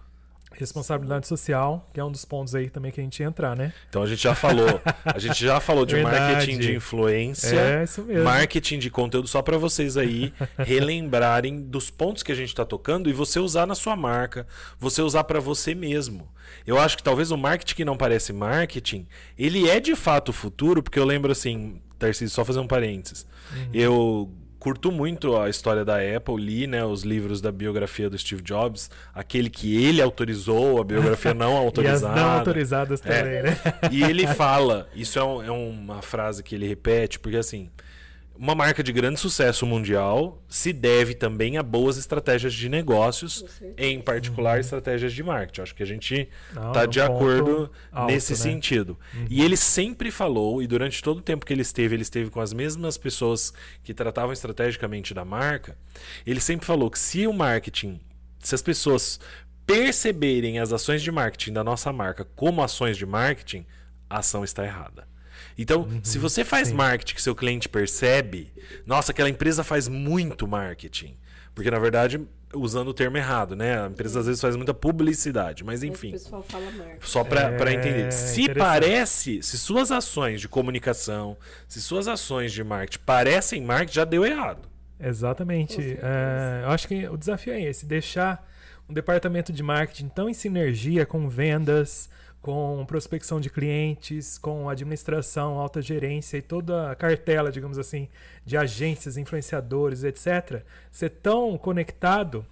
[0.56, 3.72] Responsabilidade social, que é um dos pontos aí também que a gente ia entrar, né?
[3.88, 6.18] Então a gente já falou, a gente já falou de Verdade.
[6.18, 8.24] marketing de influência, é, isso mesmo.
[8.24, 13.10] marketing de conteúdo, só para vocês aí relembrarem dos pontos que a gente está tocando
[13.10, 14.46] e você usar na sua marca,
[14.78, 16.28] você usar para você mesmo.
[16.66, 19.06] Eu acho que talvez o marketing que não parece marketing,
[19.38, 23.26] ele é de fato o futuro, porque eu lembro assim, Tarcísio, só fazer um parênteses.
[23.52, 23.70] Uhum.
[23.72, 24.34] Eu
[24.64, 28.90] curto muito a história da Apple, li né, os livros da biografia do Steve Jobs,
[29.14, 32.14] aquele que ele autorizou, a biografia não autorizada.
[32.14, 33.18] e as não autorizadas é.
[33.18, 33.42] também, é.
[33.42, 33.56] né?
[33.92, 37.68] E ele fala, isso é, um, é uma frase que ele repete, porque assim,
[38.36, 43.44] uma marca de grande sucesso mundial se deve também a boas estratégias de negócios,
[43.76, 44.60] em particular uhum.
[44.60, 45.60] estratégias de marketing.
[45.60, 48.38] Acho que a gente está de acordo alto, nesse né?
[48.38, 48.98] sentido.
[49.14, 49.26] Uhum.
[49.30, 52.40] E ele sempre falou, e durante todo o tempo que ele esteve, ele esteve com
[52.40, 53.52] as mesmas pessoas
[53.84, 55.78] que tratavam estrategicamente da marca.
[56.26, 58.00] Ele sempre falou que se o marketing,
[58.40, 59.20] se as pessoas
[59.64, 63.64] perceberem as ações de marketing da nossa marca como ações de marketing,
[64.10, 65.13] a ação está errada.
[65.56, 66.74] Então, uhum, se você faz sim.
[66.74, 68.52] marketing que seu cliente percebe,
[68.86, 71.16] nossa, aquela empresa faz muito marketing.
[71.54, 72.20] Porque, na verdade,
[72.54, 73.80] usando o termo errado, né?
[73.82, 76.08] A empresa às vezes faz muita publicidade, mas enfim.
[76.08, 77.06] O pessoal fala marketing.
[77.06, 77.74] Só para é...
[77.74, 78.12] entender.
[78.12, 81.36] Se parece, se suas ações de comunicação,
[81.68, 84.68] se suas ações de marketing parecem marketing, já deu errado.
[84.98, 85.80] Exatamente.
[85.80, 88.48] É, eu acho que o desafio é esse: deixar
[88.88, 92.08] um departamento de marketing tão em sinergia com vendas,
[92.44, 98.06] com prospecção de clientes, com administração, alta gerência e toda a cartela, digamos assim,
[98.44, 102.44] de agências, influenciadores, etc., ser tão conectado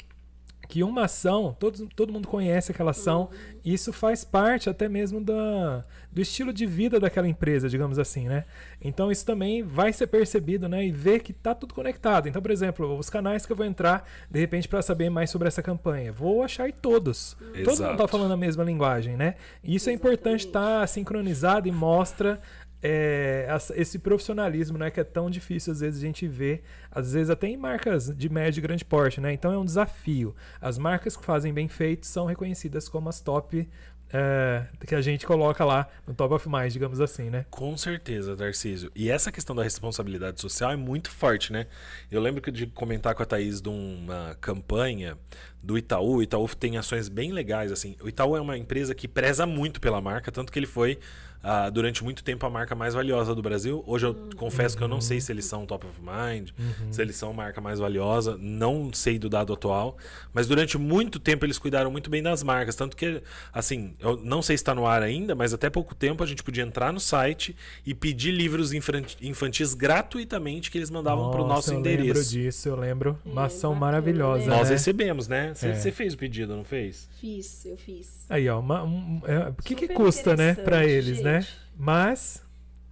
[0.73, 3.29] que uma ação, todo, todo mundo conhece aquela ação,
[3.63, 8.27] e isso faz parte até mesmo da, do estilo de vida daquela empresa, digamos assim,
[8.27, 8.47] né?
[8.81, 10.87] Então isso também vai ser percebido, né?
[10.87, 12.27] E ver que está tudo conectado.
[12.27, 15.47] Então, por exemplo, os canais que eu vou entrar, de repente, para saber mais sobre
[15.47, 17.37] essa campanha, vou achar todos.
[17.55, 17.65] Exato.
[17.65, 19.35] Todo mundo está falando a mesma linguagem, né?
[19.63, 22.41] E isso é importante estar tá sincronizado e mostra
[22.83, 27.31] é, esse profissionalismo, né, que é tão difícil às vezes a gente ver, às vezes
[27.31, 29.33] até em marcas de médio e grande porte, né?
[29.33, 30.35] Então é um desafio.
[30.61, 33.69] As marcas que fazem bem feito são reconhecidas como as top
[34.13, 37.47] é, que a gente coloca lá no top of mind, digamos assim, né?
[37.51, 38.93] Com certeza, Darcísio.
[38.95, 41.67] E essa questão da responsabilidade social é muito forte, né?
[42.11, 45.17] Eu lembro de comentar com a Thaís de uma campanha
[45.63, 46.17] do Itaú.
[46.17, 47.97] O Itaú tem ações bem legais, assim.
[48.03, 50.99] O Itaú é uma empresa que preza muito pela marca, tanto que ele foi
[51.43, 53.83] uh, durante muito tempo a marca mais valiosa do Brasil.
[53.87, 54.31] Hoje eu uhum.
[54.37, 56.93] confesso que eu não sei se eles são top of mind, uhum.
[56.93, 59.97] se eles são a marca mais valiosa, não sei do dado atual,
[60.33, 64.43] mas durante muito tempo eles cuidaram muito bem das marcas, tanto que assim, eu não
[64.43, 67.01] sei se está no ar ainda, mas até pouco tempo a gente podia entrar no
[67.01, 72.03] site e pedir livros infantis gratuitamente que eles mandavam para o nosso eu endereço.
[72.03, 73.19] Eu lembro disso, eu lembro.
[73.25, 74.47] Uma ação maravilhosa.
[74.47, 74.75] Nós né?
[74.75, 75.53] recebemos, né?
[75.55, 75.93] Você, é.
[75.93, 77.09] fez o pedido, não fez?
[77.21, 78.27] Fiz, eu fiz.
[78.29, 81.32] Aí, ó, o um, é, que, que custa, né, para eles, né?
[81.33, 81.47] Né?
[81.77, 82.43] Mas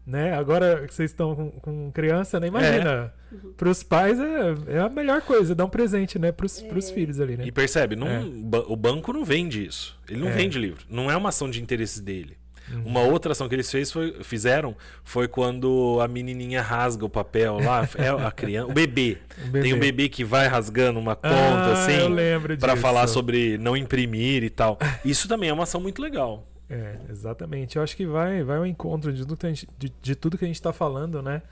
[0.06, 0.34] né?
[0.34, 2.48] Agora que vocês estão com, com criança, né?
[2.48, 3.12] Imagina,
[3.56, 6.32] para os pais é, é a melhor coisa, dar um presente, né?
[6.32, 7.44] Para os filhos ali, né?
[7.46, 8.20] E percebe, não, É.
[8.66, 9.96] o banco não vende isso.
[10.08, 10.32] Ele não É.
[10.32, 10.84] vende livro.
[10.88, 12.36] Não é uma ação de interesse dele.
[12.72, 12.82] Uhum.
[12.86, 17.58] Uma outra ação que eles fez foi- fizeram foi quando a menininha rasga o papel
[17.58, 19.18] lá, é a criança, o bebê.
[19.38, 19.60] O bebê.
[19.62, 24.42] Tem um bebê que vai rasgando uma conta Ah, assim, para falar sobre não imprimir
[24.42, 24.76] e tal.
[25.04, 26.46] Isso também é uma ação muito legal.
[26.70, 27.76] É, exatamente.
[27.76, 30.38] Eu acho que vai, vai ao encontro de tudo que a gente, de, de tudo
[30.38, 31.42] que a gente está falando, né?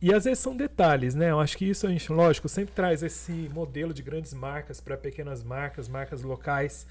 [0.00, 1.32] E às vezes são detalhes, né?
[1.32, 4.96] Eu acho que isso a gente, lógico, sempre traz esse modelo de grandes marcas para
[4.96, 6.86] pequenas marcas, marcas locais,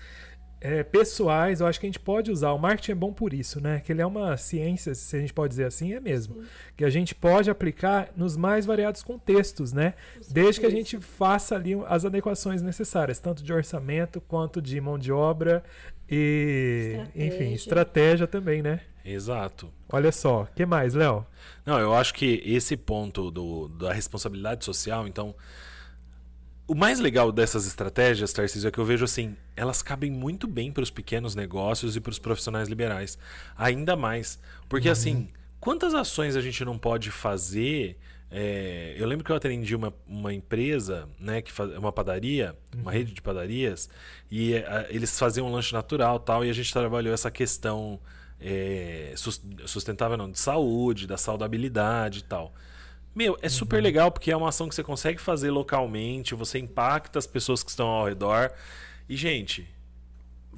[0.61, 1.61] é, pessoais.
[1.61, 2.51] Eu acho que a gente pode usar.
[2.51, 3.79] O marketing é bom por isso, né?
[3.79, 6.43] Que ele é uma ciência, se a gente pode dizer assim, é mesmo.
[6.75, 9.93] Que a gente pode aplicar nos mais variados contextos, né?
[10.29, 14.99] Desde que a gente faça ali as adequações necessárias, tanto de orçamento quanto de mão
[14.99, 15.63] de obra
[16.09, 17.55] e, enfim, Estratégia.
[17.55, 18.81] estratégia também, né?
[19.03, 19.71] Exato.
[19.91, 21.25] Olha só, que mais, Léo?
[21.65, 25.35] Não, eu acho que esse ponto do, da responsabilidade social, então.
[26.67, 30.71] O mais legal dessas estratégias, Tarcísio, é que eu vejo assim, elas cabem muito bem
[30.71, 33.17] para os pequenos negócios e para os profissionais liberais.
[33.57, 34.39] Ainda mais.
[34.67, 37.97] Porque assim, quantas ações a gente não pode fazer?
[38.31, 42.91] É, eu lembro que eu atendi uma, uma empresa, né, que faz, uma padaria, uma
[42.91, 43.89] rede de padarias,
[44.29, 47.99] e é, a- eles faziam um lanche natural tal, e a gente trabalhou essa questão
[48.39, 52.53] é, sus- sustentável não, de saúde, da saudabilidade e tal.
[53.13, 57.19] Meu, é super legal porque é uma ação que você consegue fazer localmente, você impacta
[57.19, 58.51] as pessoas que estão ao redor.
[59.09, 59.67] E, gente,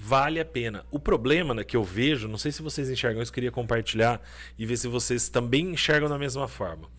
[0.04, 0.84] vale a pena.
[0.90, 4.20] O problema né, que eu vejo, não sei se vocês enxergam isso, queria compartilhar
[4.58, 6.90] e ver se vocês também enxergam da mesma forma.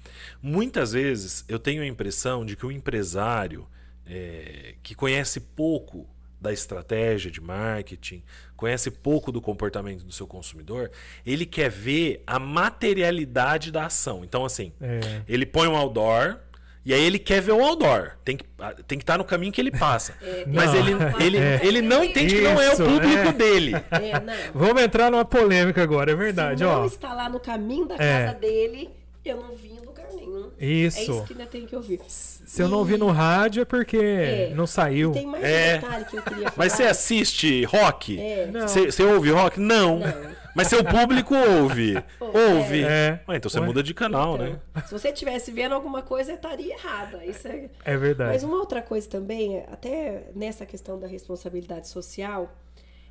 [0.41, 3.67] Muitas vezes eu tenho a impressão de que o empresário
[4.07, 6.09] é, que conhece pouco
[6.41, 8.23] da estratégia de marketing,
[8.57, 10.91] conhece pouco do comportamento do seu consumidor,
[11.27, 14.23] ele quer ver a materialidade da ação.
[14.25, 15.23] Então, assim, É.
[15.27, 16.38] ele põe um outdoor
[16.85, 18.12] e aí ele quer ver o outdoor.
[18.25, 20.14] Tem que ah, tem que estar no caminho que ele passa.
[20.47, 20.77] Mas Não.
[20.77, 21.61] ele, ele, É.
[21.62, 23.33] ele não entende que não é o Isso, público é.
[23.33, 23.75] dele.
[23.90, 24.35] É, não.
[24.55, 26.87] Vamos entrar numa polêmica agora, é verdade, Se não ó.
[26.87, 28.27] está lá no caminho da É.
[28.27, 28.90] casa dele,
[29.31, 30.51] eu não vi em lugar nenhum.
[30.59, 31.01] É Isso.
[31.01, 32.01] isso que ainda tem que ouvir.
[32.09, 35.11] Se eu não ouvi no rádio é porque não saiu.
[35.11, 35.77] E tem mais É.
[35.77, 36.55] um detalhe que eu queria falar.
[36.57, 38.19] Mas você assiste rock?
[38.21, 38.47] É.
[38.47, 38.67] Não.
[38.69, 39.59] Você você ouve rock?
[39.61, 39.99] Não.
[40.01, 40.43] Não.
[40.55, 41.95] Mas seu público ouve.
[42.21, 42.85] ouve.
[42.85, 43.21] É.
[43.27, 43.65] Ué, então você Ué.
[43.67, 44.59] muda de canal, né?
[44.71, 47.25] Então, se você estivesse vendo alguma coisa, estaria errada.
[47.25, 47.71] Isso é...
[47.85, 48.33] É verdade.
[48.33, 52.55] Mas uma outra coisa também, até nessa questão da responsabilidade social,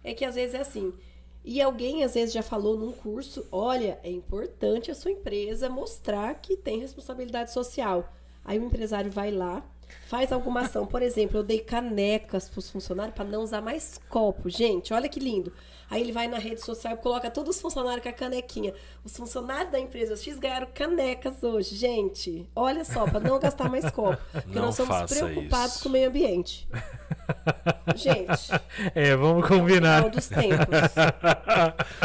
[0.04, 0.94] é que às vezes é assim.
[1.44, 6.36] E alguém às vezes já falou num curso: olha, é importante a sua empresa mostrar
[6.36, 8.14] que tem responsabilidade social.
[8.44, 9.64] Aí o empresário vai lá,
[10.08, 10.86] faz alguma ação.
[10.86, 14.50] Por exemplo, eu dei canecas para os funcionários para não usar mais copo.
[14.50, 15.52] Gente, olha que lindo.
[15.92, 18.74] Aí ele vai na rede social e coloca todos os funcionários com a canequinha.
[19.04, 21.76] Os funcionários da empresa X ganharam canecas hoje.
[21.76, 24.18] Gente, olha só, para não gastar mais copo.
[24.32, 25.84] Porque Não nós somos faça preocupados isso.
[25.84, 26.66] com o meio ambiente.
[27.96, 28.52] Gente,
[28.96, 30.10] É, vamos final combinar.
[30.10, 30.68] dos tempos.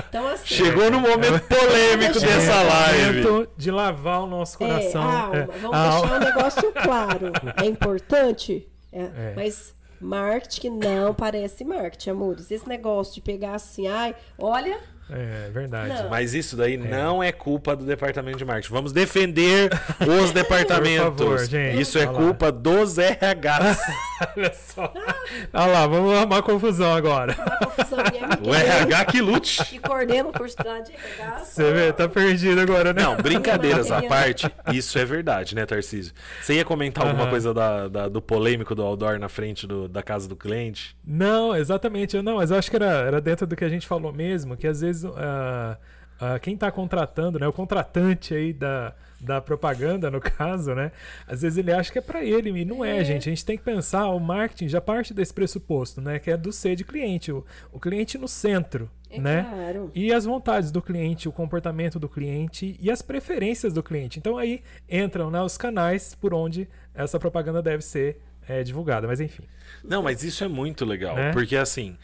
[0.08, 0.46] Então, assim.
[0.46, 2.20] Chegou no momento polêmico É.
[2.20, 3.22] dessa live.
[3.22, 5.02] Momento de lavar o nosso É, coração.
[5.02, 5.36] alma.
[5.36, 6.00] É, Vamos alma.
[6.00, 7.32] deixar um negócio claro.
[7.62, 8.68] É importante?
[8.92, 9.32] É, É.
[9.36, 9.74] Mas
[10.06, 12.50] marketing não parece marketing, amores.
[12.50, 16.02] Esse negócio de pegar assim, ai, olha, É verdade.
[16.02, 16.10] Não.
[16.10, 18.72] Mas isso daí não é culpa do departamento de marketing.
[18.72, 19.70] Vamos defender
[20.22, 21.10] os departamentos.
[21.16, 21.80] Por favor, gente.
[21.80, 22.18] Isso é Olha lá.
[22.18, 23.78] culpa dos RHs.
[24.36, 24.92] Olha só.
[25.52, 27.34] Olha lá, vamos arrumar confusão agora.
[27.38, 27.98] uma confusão
[28.42, 29.64] o RH que lute.
[29.64, 31.38] que coordena o curso de RH.
[31.44, 33.02] Você vê, tá perdido agora, né?
[33.02, 36.12] Não, brincadeiras à parte, isso é verdade, né, Tarcísio?
[36.40, 37.30] Você ia comentar alguma Aham.
[37.30, 40.96] coisa da, da- do polêmico do outdoor na frente do- da casa do cliente?
[41.06, 42.20] Não, exatamente.
[42.22, 44.66] Não, mas eu acho que era, era dentro do que a gente falou mesmo, que
[44.66, 45.76] às vezes ah,
[46.20, 50.90] ah, quem está contratando, né, o contratante aí da, da propaganda, no caso, né,
[51.26, 53.04] às vezes ele acha que é para ele e não é, É.
[53.04, 53.28] gente.
[53.28, 56.52] A gente tem que pensar, o marketing já parte desse pressuposto, né, que é do
[56.52, 59.46] ser de cliente, o, o cliente no centro, É né?
[59.50, 59.90] claro.
[59.94, 64.18] E as vontades do cliente, o comportamento do cliente e as preferências do cliente.
[64.18, 69.06] Então aí entram né, os canais por onde essa propaganda deve ser eh, divulgada.
[69.06, 69.42] Mas enfim.
[69.84, 71.30] Não, mas isso é muito legal, Né?
[71.32, 71.96] porque assim,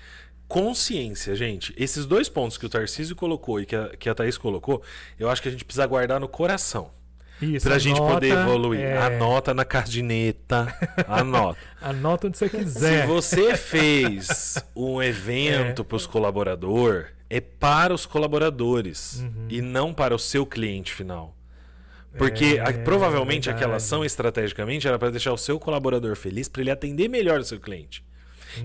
[0.49, 4.37] consciência, gente, esses dois pontos que o Tarcísio colocou e que a, que a Thaís
[4.37, 4.83] colocou,
[5.19, 6.91] eu acho que a gente precisa guardar no coração.
[7.41, 8.81] Isso, Pra gente poder evoluir.
[8.81, 10.73] é, Anota na cadineta.
[11.09, 11.59] Anota.
[11.81, 13.07] Anota onde você Se quiser.
[13.07, 19.47] você fez um evento para os colaboradores, é para os colaboradores Uhum.
[19.49, 21.35] e não para o seu cliente final.
[22.17, 23.65] Porque É, provavelmente verdade.
[23.65, 27.45] aquela ação estrategicamente era para deixar o seu colaborador feliz, para ele atender melhor o
[27.45, 28.05] seu cliente.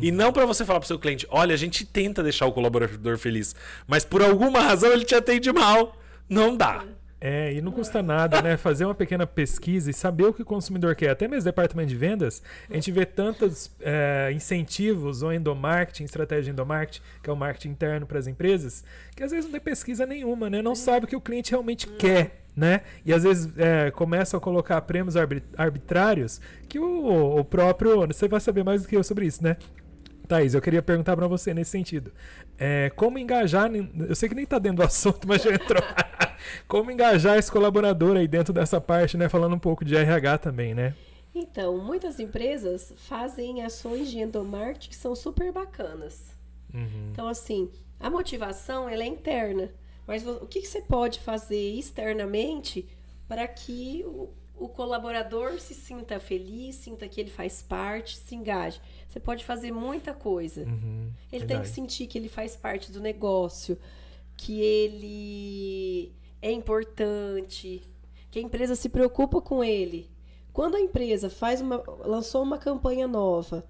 [0.01, 2.51] E não para você falar para o seu cliente: olha, a gente tenta deixar o
[2.51, 3.55] colaborador feliz,
[3.87, 5.95] mas por alguma razão ele te atende mal.
[6.29, 6.83] Não dá.
[7.19, 8.57] É, e não custa nada, né?
[8.57, 11.09] Fazer uma pequena pesquisa e saber o que o consumidor quer.
[11.09, 16.49] Até mesmo departamento de vendas, a gente vê tantos é, incentivos ou endomarketing, estratégia de
[16.51, 18.83] endomarketing, que é o marketing interno para as empresas,
[19.15, 20.61] que às vezes não tem pesquisa nenhuma, né?
[20.61, 22.46] Não sabe o que o cliente realmente quer.
[22.57, 22.81] Né?
[23.05, 25.15] E às vezes é, começam a colocar prêmios
[25.55, 28.07] arbitrários que o, o próprio.
[28.07, 29.57] Você vai saber mais do que eu sobre isso, né?
[30.27, 32.11] Thaís, eu queria perguntar para você nesse sentido.
[32.57, 33.71] É, como engajar.
[33.73, 35.83] Eu sei que nem está dentro do assunto, mas já entrou.
[36.67, 39.29] como engajar esse colaborador aí dentro dessa parte, né?
[39.29, 40.95] Falando um pouco de RH também, né?
[41.33, 46.35] Então, muitas empresas fazem ações de endomarketing que são super bacanas.
[46.73, 47.09] Uhum.
[47.11, 49.69] Então, assim, a motivação ela é interna.
[50.07, 52.87] Mas o que, que você pode fazer externamente
[53.27, 58.79] para que o, o colaborador se sinta feliz, sinta que ele faz parte, se engaje?
[59.09, 60.63] Você pode fazer muita coisa.
[60.63, 61.47] Uhum, ele verdade.
[61.47, 63.77] tem que sentir que ele faz parte do negócio,
[64.37, 67.81] que ele é importante,
[68.31, 70.09] que a empresa se preocupa com ele.
[70.53, 73.67] Quando a empresa faz uma, lançou uma campanha nova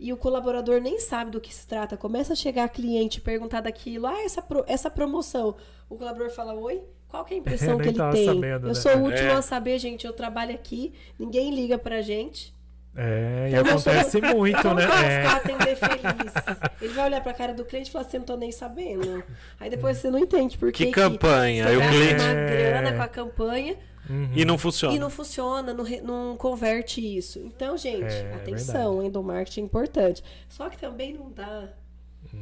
[0.00, 4.06] e o colaborador nem sabe do que se trata, começa a chegar cliente perguntar daquilo,
[4.06, 5.54] ah, essa, pro, essa promoção.
[5.90, 6.82] O colaborador fala, oi?
[7.06, 8.24] Qual que é a impressão que ele tem?
[8.24, 8.74] Sabendo, eu né?
[8.74, 9.32] sou o último é.
[9.32, 10.06] a saber, gente.
[10.06, 12.54] Eu trabalho aqui, ninguém liga pra gente.
[12.96, 14.84] É, e então, acontece muito, né?
[14.84, 15.22] É.
[15.22, 16.32] Ficar atender feliz.
[16.80, 19.22] Ele vai olhar pra cara do cliente e falar assim, não tô nem sabendo.
[19.60, 20.86] Aí depois você não entende por que.
[20.86, 21.68] Que campanha?
[21.68, 22.22] Aí o cliente.
[22.22, 23.76] uma grana com a campanha.
[24.08, 24.30] Uhum.
[24.34, 24.94] E não funciona.
[24.94, 27.38] E não funciona, não, não converte isso.
[27.40, 30.22] Então, gente, é, atenção, endomarketing é importante.
[30.48, 31.68] Só que também não dá.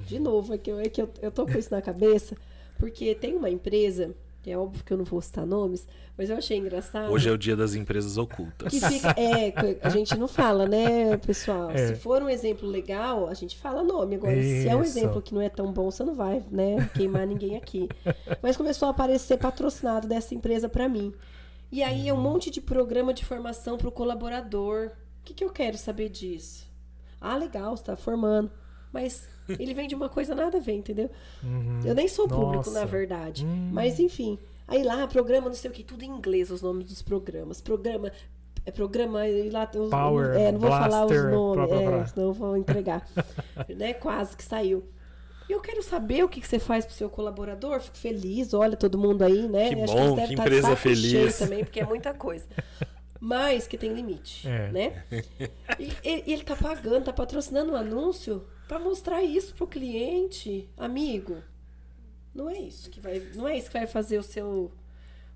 [0.07, 2.37] De novo, é que, eu, é que eu, eu tô com isso na cabeça,
[2.79, 4.15] porque tem uma empresa
[4.51, 7.13] é óbvio que eu não vou citar nomes, mas eu achei engraçado.
[7.13, 8.73] Hoje é o dia das empresas ocultas.
[8.73, 11.71] Que fica, é, a gente não fala, né, pessoal?
[11.71, 11.89] É.
[11.89, 14.17] Se for um exemplo legal, a gente fala nome.
[14.17, 14.63] Agora, Isso.
[14.63, 17.57] se é um exemplo que não é tão bom, você não vai, né, queimar ninguém
[17.57, 17.89] aqui.
[18.43, 21.13] Mas começou a aparecer patrocinado dessa empresa para mim.
[21.71, 24.89] E aí é um monte de programa de formação para o colaborador.
[25.21, 26.67] O que, que eu quero saber disso?
[27.21, 28.51] Ah, legal, você está formando.
[28.93, 29.29] Mas
[29.59, 31.11] ele vende uma coisa nada a ver, entendeu?
[31.43, 31.81] Uhum.
[31.85, 32.73] Eu nem sou público, Nossa.
[32.73, 33.45] na verdade.
[33.45, 33.71] Uhum.
[33.73, 34.39] Mas enfim.
[34.67, 37.61] Aí lá, programa, não sei o que, tudo em inglês, os nomes dos programas.
[37.61, 38.13] Programa.
[38.67, 41.97] É programa lá os, Power, é, não vou Blaster, falar os nomes, blá, blá, blá.
[42.03, 43.09] é, senão vou entregar.
[43.77, 43.95] né?
[43.95, 44.85] Quase que saiu.
[45.49, 47.81] E eu quero saber o que, que você faz pro seu colaborador.
[47.81, 49.75] Fico feliz, olha todo mundo aí, né?
[49.75, 51.39] Que Acho bom, que, que tá empresa feliz.
[51.39, 52.47] também, porque é muita coisa.
[53.21, 54.71] Mas que tem limite, é.
[54.71, 55.05] né?
[55.79, 61.43] E, e, ele tá pagando, tá patrocinando um anúncio para mostrar isso pro cliente, amigo.
[62.33, 64.71] Não é isso que vai, não é isso que vai fazer o seu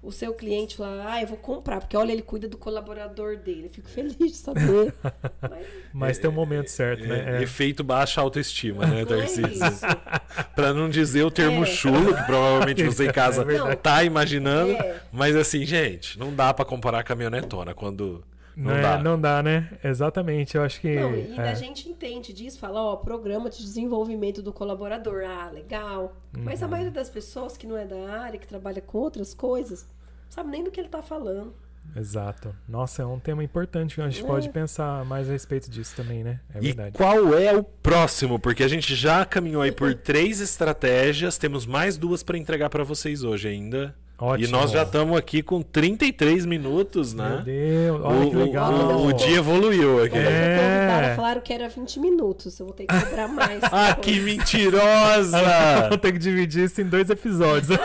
[0.02, 3.66] o seu cliente falar, ah, eu vou comprar, porque olha, ele cuida do colaborador dele.
[3.66, 4.92] Eu fico feliz de saber.
[5.40, 7.36] mas, mas tem um momento certo, né?
[7.36, 7.42] É, é.
[7.42, 9.46] Efeito baixa autoestima, né, Tarcísio?
[9.56, 11.66] É para não dizer o termo é.
[11.66, 14.72] chulo, que provavelmente você em casa é tá imaginando.
[14.72, 15.00] É.
[15.12, 18.24] Mas assim, gente, não dá para comparar a caminhonetona quando
[18.56, 18.92] não, não dá.
[18.92, 19.78] É, não dá, né?
[19.82, 20.56] Exatamente.
[20.56, 20.94] Eu acho que.
[20.94, 21.50] Não, e é.
[21.50, 25.24] a gente entende disso, fala, ó, programa de desenvolvimento do colaborador.
[25.24, 26.16] Ah, legal.
[26.36, 26.44] Uhum.
[26.44, 26.72] Mas a uhum.
[26.72, 29.86] maioria das pessoas que não é da área, que trabalha com outras coisas,
[30.28, 31.54] sabe nem do que ele tá falando.
[31.96, 32.54] Exato.
[32.68, 34.00] Nossa, é um tema importante.
[34.00, 34.26] A gente é.
[34.26, 36.40] pode pensar mais a respeito disso também, né?
[36.54, 36.90] É verdade.
[36.90, 38.38] E qual é o próximo?
[38.38, 42.84] Porque a gente já caminhou aí por três estratégias, temos mais duas para entregar para
[42.84, 43.94] vocês hoje ainda.
[44.22, 44.46] Ótimo.
[44.46, 47.28] E nós já estamos aqui com 33 minutos, né?
[47.28, 48.72] Meu Deus, olha o, que legal.
[48.72, 50.16] O, o dia evoluiu aqui.
[50.16, 51.14] É.
[51.16, 52.56] falaram que era 20 minutos.
[52.60, 53.58] Eu vou ter que cobrar mais.
[53.72, 55.38] ah, que mentirosa!
[55.90, 57.76] vou ter que dividir isso em dois episódios.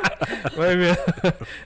[0.56, 0.98] vai ver.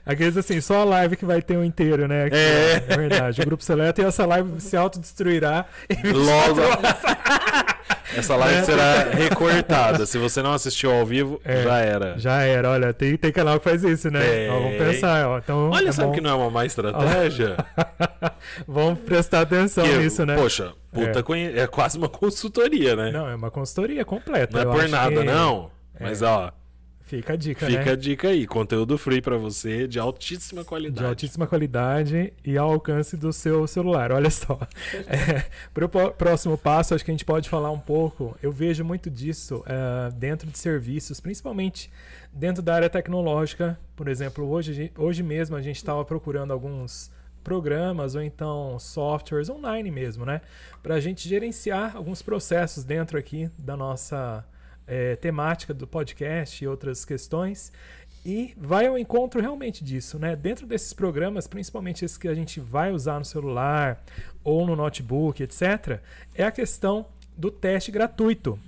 [0.05, 2.27] Aqueles assim, só a live que vai ter um inteiro, né?
[2.27, 2.83] É.
[2.85, 3.41] é verdade.
[3.41, 5.65] O grupo seleto e essa live se autodestruirá.
[6.03, 7.76] Logo.
[8.15, 8.63] Essa live é.
[8.63, 10.05] será recortada.
[10.05, 12.17] Se você não assistiu ao vivo, é, já era.
[12.17, 12.69] Já era.
[12.69, 14.45] Olha, tem, tem canal que faz isso, né?
[14.45, 14.49] É.
[14.49, 15.27] Ó, vamos pensar.
[15.27, 15.37] Ó.
[15.37, 16.13] Então, Olha, é sabe bom.
[16.13, 17.57] que não é uma má estratégia?
[18.67, 20.35] vamos prestar atenção que, nisso, né?
[20.35, 21.59] Poxa, puta, é.
[21.59, 23.11] é quase uma consultoria, né?
[23.11, 24.63] Não, é uma consultoria completa.
[24.63, 25.23] Não é por nada, que...
[25.23, 25.71] não.
[25.99, 26.51] Mas, ó,
[27.07, 27.91] Fica a dica, Fica né?
[27.91, 30.99] a dica aí, conteúdo free para você de altíssima qualidade.
[30.99, 34.11] De altíssima qualidade e ao alcance do seu celular.
[34.11, 34.59] Olha só.
[35.07, 38.35] É, para o próximo passo, acho que a gente pode falar um pouco.
[38.43, 41.89] Eu vejo muito disso é, dentro de serviços, principalmente
[42.33, 43.79] dentro da área tecnológica.
[43.95, 47.09] Por exemplo, hoje, hoje mesmo a gente estava procurando alguns
[47.41, 50.41] programas ou então softwares online mesmo, né?
[50.83, 54.43] Para a gente gerenciar alguns processos dentro aqui da nossa
[54.87, 57.71] é, temática do podcast e outras questões.
[58.25, 60.35] E vai ao encontro realmente disso, né?
[60.35, 64.03] Dentro desses programas, principalmente esses que a gente vai usar no celular
[64.43, 65.99] ou no notebook, etc.,
[66.33, 67.05] é a questão
[67.37, 68.59] do teste gratuito.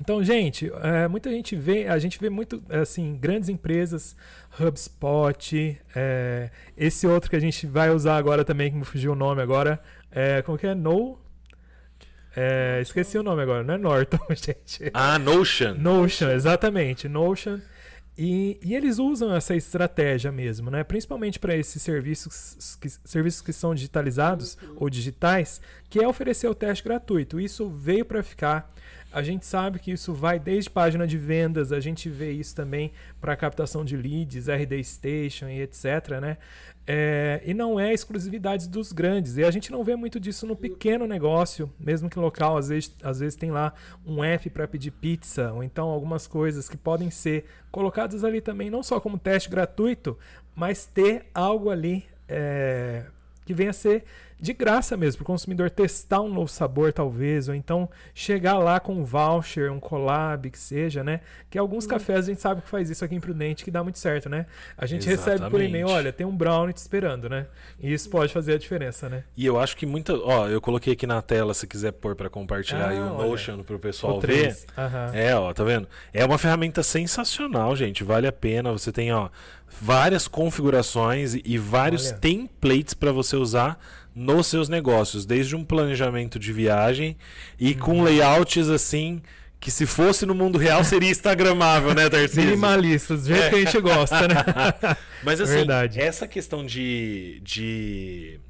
[0.00, 4.16] Então, gente, é, muita gente vê, a gente vê muito, assim, grandes empresas,
[4.58, 9.14] HubSpot, é, esse outro que a gente vai usar agora também, que me fugiu o
[9.14, 9.78] nome agora,
[10.10, 10.74] é, como que é?
[10.74, 11.18] No...
[12.36, 14.90] É, esqueci o nome agora, não é Norton, gente.
[14.94, 15.74] Ah, Notion.
[15.74, 17.60] Notion, exatamente, Notion.
[18.16, 20.84] E, e eles usam essa estratégia mesmo, né?
[20.84, 25.60] Principalmente para esses serviços que, serviços que são digitalizados ou digitais,
[25.90, 27.40] que é oferecer o teste gratuito.
[27.40, 28.72] Isso veio para ficar.
[29.12, 32.92] A gente sabe que isso vai desde página de vendas, a gente vê isso também
[33.20, 36.20] para captação de leads, RD Station e etc.
[36.20, 36.38] Né?
[36.86, 39.36] É, e não é exclusividade dos grandes.
[39.36, 42.94] E a gente não vê muito disso no pequeno negócio, mesmo que local, às vezes,
[43.02, 43.74] às vezes tem lá
[44.06, 48.70] um app para pedir pizza, ou então algumas coisas que podem ser colocadas ali também,
[48.70, 50.16] não só como teste gratuito,
[50.54, 53.06] mas ter algo ali é,
[53.44, 54.04] que venha a ser
[54.40, 58.80] de graça mesmo, para o consumidor testar um novo sabor, talvez, ou então chegar lá
[58.80, 61.20] com um voucher, um collab, que seja, né?
[61.50, 61.90] Que alguns Uhum.
[61.90, 64.46] cafés a gente sabe que faz isso aqui em Prudente, que dá muito certo, né?
[64.78, 65.32] A gente Exatamente.
[65.40, 67.46] recebe por e-mail, olha, tem um brownie te esperando, né?
[67.78, 69.24] E isso pode fazer a diferença, né?
[69.36, 70.14] E eu acho que muita.
[70.14, 73.28] Ó, eu coloquei aqui na tela, se quiser pôr para compartilhar Ah, aí o olha.
[73.28, 74.26] Notion pro pessoal O ver.
[74.26, 74.66] três.
[74.76, 75.10] Aham.
[75.14, 75.86] É, ó, tá vendo?
[76.12, 78.02] É uma ferramenta sensacional, gente.
[78.02, 78.72] Vale a pena.
[78.72, 79.28] Você tem, ó,
[79.80, 82.16] várias configurações e- e vários Olha.
[82.18, 83.78] templates para você usar
[84.14, 87.16] nos seus negócios, desde um planejamento de viagem
[87.58, 87.78] e Uhum.
[87.78, 89.22] com layouts assim
[89.60, 92.44] que se fosse no mundo real seria instagramável, né, Tarcísio?
[92.44, 94.36] Minimalistas, do jeito que a gente gosta, né?
[95.22, 96.00] Mas assim, Verdade.
[96.00, 98.40] essa questão de, de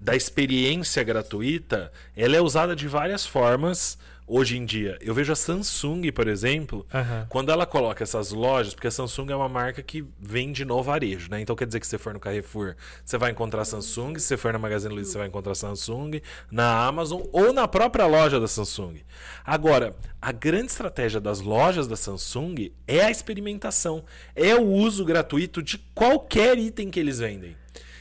[0.00, 3.98] da experiência gratuita, ela é usada de várias formas
[4.28, 4.98] hoje em dia.
[5.00, 7.26] Eu vejo a Samsung, por exemplo, Aham.
[7.28, 11.30] quando ela coloca essas lojas, porque a Samsung é uma marca que vende no varejo,
[11.30, 11.40] né?
[11.40, 14.36] Então quer dizer que se você for no Carrefour, você vai encontrar Samsung, se você
[14.36, 16.20] for na Magazine Luiza, você vai encontrar Samsung,
[16.50, 19.00] na Amazon ou na própria loja da Samsung.
[19.44, 24.04] Agora, a grande estratégia das lojas da Samsung é a experimentação,
[24.36, 27.56] é o uso gratuito de qualquer item que eles vendem.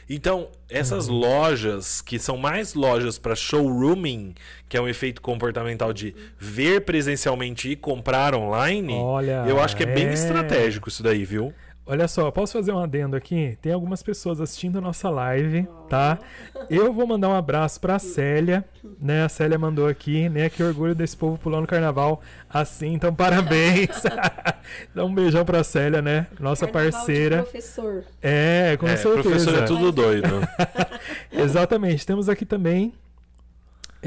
[0.10, 4.36] Então, essas lojas, que são mais lojas para showrooming,
[4.70, 9.84] que é um efeito comportamental de ver presencialmente e comprar online, Olha, eu acho que
[9.84, 10.14] é bem é.
[10.14, 11.54] estratégico isso daí, viu?
[11.90, 13.58] Olha só, posso fazer um adendo aqui?
[13.62, 16.20] Tem algumas pessoas assistindo a nossa live, tá?
[16.70, 18.66] Eu vou mandar um abraço pra Célia,
[19.02, 19.24] né?
[19.24, 20.50] A Célia mandou aqui, né?
[20.50, 24.04] Que orgulho desse povo pulando carnaval assim, então parabéns.
[24.94, 26.28] Dá um beijão pra Célia, né?
[26.38, 27.44] Nossa Carnaval de parceira.
[27.44, 28.04] professor.
[28.22, 29.24] É, com é, certeza.
[29.24, 30.28] professor é tudo doido.
[31.32, 32.06] Exatamente.
[32.06, 32.94] Temos aqui também.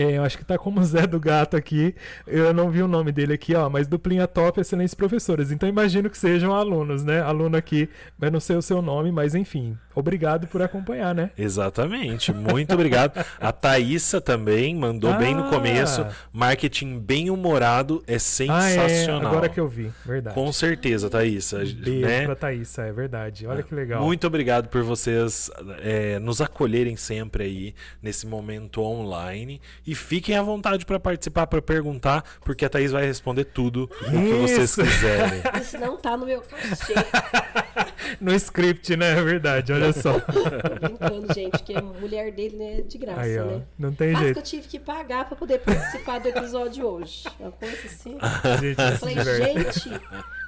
[0.02, 1.94] É, eu acho que tá como Zé do Gato aqui.
[2.26, 3.68] Eu não vi o nome dele aqui, ó.
[3.68, 5.50] Mas duplinha top, excelentes professores.
[5.50, 7.20] Então imagino que sejam alunos, né?
[7.20, 7.88] Aluno aqui,
[8.18, 9.76] mas não sei o seu nome, mas enfim.
[9.94, 11.30] Obrigado por acompanhar, né?
[11.36, 13.24] Exatamente, muito obrigado.
[13.40, 15.50] A Thaísa também mandou bem no Ah.
[15.50, 16.06] começo.
[16.32, 18.18] Marketing bem humorado é Ah, é.
[18.18, 19.32] sensacional.
[19.32, 19.90] Agora que eu vi.
[20.04, 20.34] Verdade.
[20.34, 21.58] Com certeza, Thaísa.
[21.58, 22.24] Beijo né?
[22.24, 23.46] pra Thaísa, é verdade.
[23.46, 24.02] Olha que legal.
[24.02, 25.50] Muito obrigado por vocês
[25.82, 29.60] é, nos acolherem sempre aí nesse momento online.
[29.86, 34.10] E fiquem à vontade para participar, para perguntar, porque a Thaís vai responder tudo o
[34.10, 35.42] que vocês quiserem.
[35.60, 36.94] Isso não tá no meu cachê.
[38.20, 39.12] No script, né?
[39.18, 40.20] É verdade, olha só.
[40.20, 43.44] Tô brincando, gente, porque a mulher dele né, é de graça, Aí, ó.
[43.44, 43.62] né?
[43.78, 44.38] Não tem Quase que jeito.
[44.38, 47.24] eu tive que pagar pra poder participar do episódio hoje.
[47.38, 48.18] Uma coisa assim.
[48.60, 49.90] Gente, Eu falei, gente,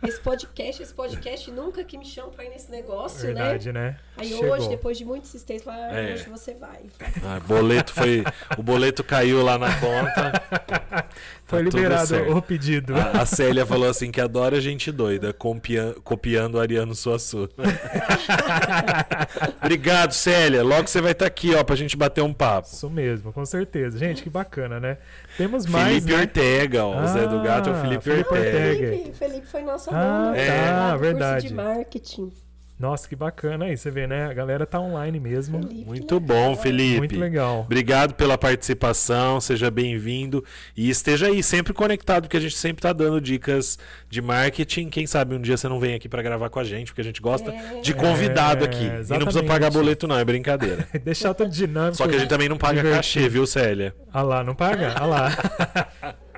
[0.05, 3.35] esse podcast, esse podcast nunca que me chamam pra ir nesse negócio, né?
[3.35, 3.97] Verdade, né?
[4.17, 4.51] Aí Chegou.
[4.53, 6.13] hoje, depois de muita insistência, fala, ah, É.
[6.15, 6.81] hoje você vai.
[7.25, 8.25] Ah, boleto foi,
[8.59, 10.43] o boleto caiu lá na conta.
[11.47, 12.95] Foi Tá liberado o pedido.
[12.97, 17.49] A, a Célia falou assim que adora gente doida, copia- copiando o Ariano Suassuna.
[19.63, 20.63] Obrigado, Célia.
[20.63, 22.69] Logo você vai estar aqui, ó, pra gente bater um papo.
[22.69, 23.99] Isso mesmo, com certeza.
[23.99, 24.99] Gente, que bacana, né?
[25.37, 25.95] Temos mais.
[26.05, 26.21] Felipe né?
[26.21, 27.03] Ortega, ó.
[27.03, 28.57] o Zé do Gato é o Ah, Felipe, Felipe Ortega.
[28.69, 28.91] Ortega.
[28.97, 29.99] Felipe, Felipe foi nosso Ah,
[30.29, 30.37] aluno.
[30.37, 31.33] tá, lá do verdade.
[31.35, 32.33] Curso de marketing.
[32.79, 33.77] Nossa, que bacana aí.
[33.77, 34.27] Você vê, né?
[34.27, 35.63] A galera tá online mesmo.
[35.63, 36.57] Felipe, Muito que bom, legal.
[36.57, 36.99] Felipe.
[36.99, 37.61] Muito legal.
[37.61, 40.45] Obrigado pela participação, seja bem-vindo
[40.77, 43.79] e esteja aí sempre conectado, porque a gente sempre tá dando dicas
[44.11, 44.89] de marketing.
[44.89, 47.05] Quem sabe um dia você não vem aqui para gravar com a gente, porque a
[47.05, 47.81] gente gosta É.
[47.81, 48.85] de convidado É, aqui.
[48.85, 49.47] E não precisa exatamente.
[49.47, 50.89] pagar boleto, não, é brincadeira.
[51.05, 51.97] Deixar tudo dinâmico.
[51.99, 52.97] Só que a gente também não paga divertido.
[52.97, 53.95] cachê, viu, Célia?
[54.13, 54.93] Ah lá, não paga?
[54.97, 55.29] Ah lá.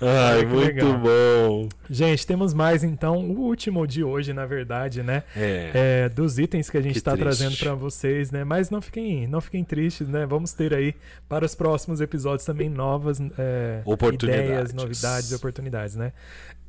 [0.00, 0.98] Ai, que muito legal.
[0.98, 1.68] bom.
[1.88, 3.18] gente, temos mais então.
[3.18, 5.22] O último de hoje, na verdade, né?
[5.36, 5.70] É.
[6.04, 8.44] É, dos itens que a gente está trazendo para vocês, né?
[8.44, 10.26] Mas não fiquem, não fiquem tristes, né?
[10.26, 10.94] Vamos ter aí
[11.28, 14.50] para os próximos episódios também novas é, Oportunidades.
[14.50, 16.12] ideias, novidades, oportunidades, né?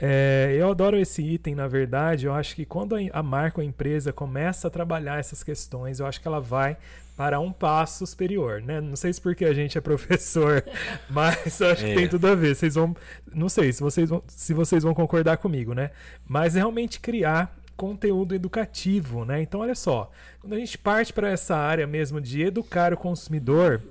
[0.01, 2.25] É, eu adoro esse item, na verdade.
[2.25, 6.07] Eu acho que quando a, marca ou a empresa começa a trabalhar essas questões, eu
[6.07, 6.75] acho que ela vai
[7.15, 8.81] para um passo superior, né?
[8.81, 10.63] Não sei se porque a gente é professor,
[11.07, 11.95] mas acho que É.
[11.95, 12.55] tem tudo a ver.
[12.55, 12.95] Vocês vão,
[13.33, 15.91] não sei se vocês vão, se vocês vão concordar comigo, né?
[16.27, 19.41] Mas realmente criar conteúdo educativo, né?
[19.41, 23.81] Então olha só, quando a gente parte para essa área mesmo de educar o consumidor,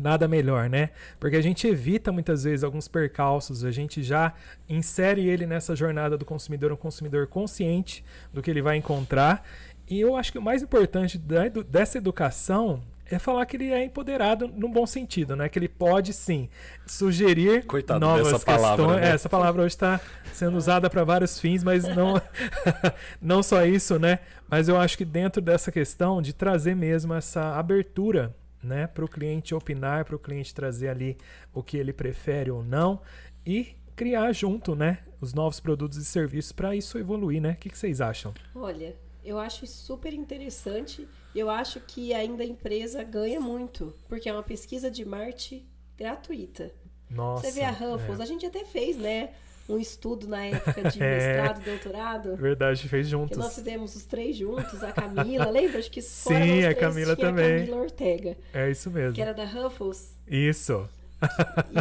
[0.00, 0.90] nada melhor, né?
[1.18, 4.32] Porque a gente evita muitas vezes alguns percalços, a gente já
[4.68, 9.44] insere ele nessa jornada do consumidor, um consumidor consciente do que ele vai encontrar.
[9.88, 13.84] E eu acho que o mais importante da dessa educação é falar que ele é
[13.84, 15.48] empoderado no bom sentido, né?
[15.48, 16.48] Que ele pode sim
[16.86, 19.00] sugerir Coitado novas dessa palavra, questões.
[19.00, 19.10] né?
[19.10, 20.00] É, essa palavra hoje está
[20.32, 22.22] sendo usada para vários fins, mas não,
[23.20, 24.20] não só isso, né?
[24.48, 29.08] Mas eu acho que dentro dessa questão de trazer mesmo essa abertura, né, para o
[29.08, 31.16] cliente opinar, para o cliente trazer ali
[31.52, 33.00] o que ele prefere ou não
[33.44, 37.52] e criar junto, né, os novos produtos e serviços para isso evoluir, né?
[37.52, 38.32] O que, que vocês acham?
[38.54, 41.06] Olha, eu acho super interessante.
[41.34, 46.72] Eu acho que ainda a empresa ganha muito, porque é uma pesquisa de marketing gratuita.
[47.08, 47.46] Nossa.
[47.46, 48.22] Você vê a Ruffles, é.
[48.22, 49.34] a gente até fez, né?
[49.70, 51.16] Um estudo na época de É.
[51.36, 52.36] mestrado, doutorado.
[52.36, 53.38] Verdade, fez juntos.
[53.38, 55.78] nós fizemos os três juntos, a Camila, lembra?
[55.78, 57.54] Acho que Sim, fora nós a Camila também.
[57.56, 59.12] A Camila Ortega, É isso mesmo.
[59.14, 60.16] que era da Ruffles.
[60.26, 60.88] Isso.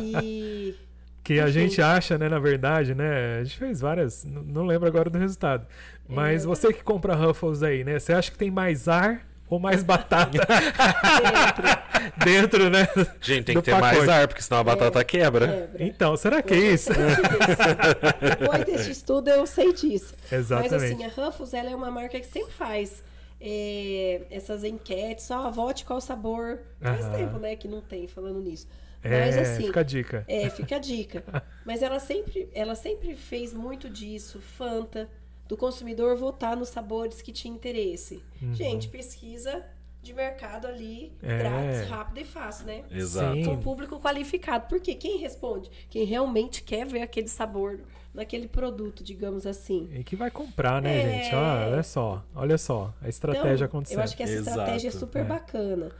[0.01, 0.75] E
[1.23, 1.51] Que a Enfim.
[1.51, 3.39] gente acha, né, na verdade, né?
[3.39, 5.67] A gente fez várias, não lembro agora do resultado.
[6.07, 6.47] Mas É.
[6.47, 7.99] você que compra Ruffles aí, né?
[7.99, 12.87] Você acha que tem mais ar ou mais batata dentro, dentro, né?
[13.21, 14.11] Gente, tem que ter mais pacote.
[14.11, 15.47] ar, porque senão a batata quebra.
[15.47, 15.85] quebra.
[15.85, 16.91] Então, será que é isso?
[18.39, 20.13] Depois desse estudo eu sei disso.
[20.23, 20.75] Mas Exatamente.
[20.75, 23.03] assim, a Ruffles ela é uma marca que sempre faz
[23.41, 26.59] é, essas enquetes, ó, vote qual sabor.
[26.81, 27.17] Faz Aham.
[27.17, 28.67] tempo, né, que não tem falando nisso.
[29.03, 30.25] é, Mas assim, fica a dica.
[30.27, 31.23] é, fica a dica.
[31.65, 35.09] Mas ela sempre, ela sempre fez muito disso, Fanta,
[35.49, 38.23] do consumidor votar nos sabores que tinha interesse.
[38.53, 39.65] Gente, pesquisa
[40.01, 41.29] de mercado ali, Uhum.
[41.29, 41.37] É.
[41.39, 42.83] grátis, rápido e fácil, né?
[42.89, 43.35] Exato.
[43.35, 43.43] Sim.
[43.43, 44.67] Com público qualificado.
[44.69, 45.69] Porque quem responde?
[45.89, 47.81] Quem realmente quer ver aquele sabor
[48.13, 49.89] naquele produto, digamos assim.
[49.93, 51.23] E que vai comprar, né, É.
[51.23, 51.35] gente?
[51.35, 53.97] Olha só, olha só, a estratégia Então, acontecendo.
[53.99, 54.49] Eu acho que essa Exato.
[54.59, 55.25] estratégia é super É.
[55.25, 55.91] bacana.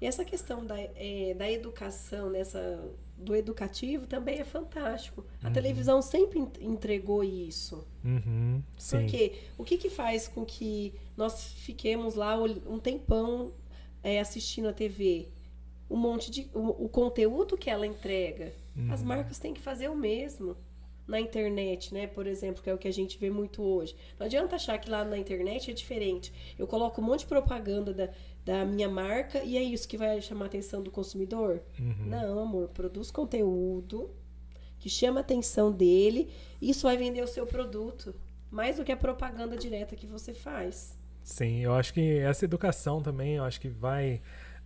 [0.00, 2.78] E essa questão da, é, da educação, nessa,
[3.18, 5.24] do educativo, também é fantástico.
[5.42, 7.86] A televisão sempre en- entregou isso.
[8.04, 8.62] Uhum.
[8.90, 13.52] Porque o que, que faz com que nós fiquemos lá um tempão
[14.02, 15.28] é, assistindo a TV?
[15.90, 16.48] Um monte de.
[16.54, 18.52] O, o conteúdo que ela entrega.
[18.90, 20.56] As marcas têm que fazer o mesmo.
[21.06, 22.06] Na internet, né?
[22.06, 23.96] Por exemplo, que é o que a gente vê muito hoje.
[24.18, 26.30] Não adianta achar que lá na internet é diferente.
[26.58, 28.10] Eu coloco um monte de propaganda da,
[28.48, 31.60] da minha marca e é isso que vai chamar a atenção do consumidor?
[32.06, 32.68] Não, amor.
[32.68, 34.08] Produz conteúdo
[34.78, 36.30] que chama a atenção dele.
[36.60, 38.14] Isso vai vender o seu produto.
[38.50, 40.96] Mais do que a propaganda direta que você faz.
[41.22, 44.22] Sim, eu acho que essa educação também, eu acho que vai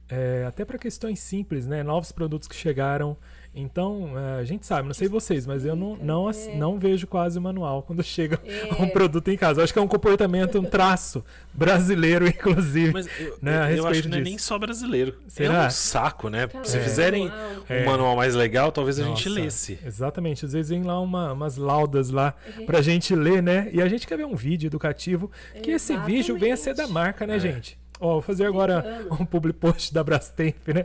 [0.09, 1.83] é, até para questões simples, né?
[1.83, 3.16] Novos produtos que chegaram.
[3.55, 6.32] Então, é, a gente sabe, não sei vocês, mas eu não, não, É.
[6.57, 8.82] não vejo quase o manual quando chega É.
[8.82, 9.61] um produto em casa.
[9.61, 11.22] Eu acho que é um comportamento, um traço
[11.53, 12.92] brasileiro, inclusive.
[12.92, 15.16] Mas eu, Né, a eu- eu acho que não é nem só brasileiro.
[15.28, 15.64] Será?
[15.64, 16.46] É um saco, né?
[16.46, 16.80] Cara, Se é.
[16.80, 17.30] fizerem.
[17.68, 17.82] É.
[17.82, 19.78] um manual mais legal, talvez a gente Nossa, lesse.
[19.84, 20.44] Exatamente.
[20.46, 22.64] Às vezes vem lá uma- umas laudas lá Uhum.
[22.66, 23.68] pra gente ler, né?
[23.72, 25.30] E a gente quer ver um vídeo educativo,
[25.62, 26.92] que esse vídeo venha a ser da Exatamente.
[26.94, 27.26] marca, É.
[27.26, 27.78] né, gente?
[28.03, 30.84] Ó, vou fazer agora um public post da Brastemp, né?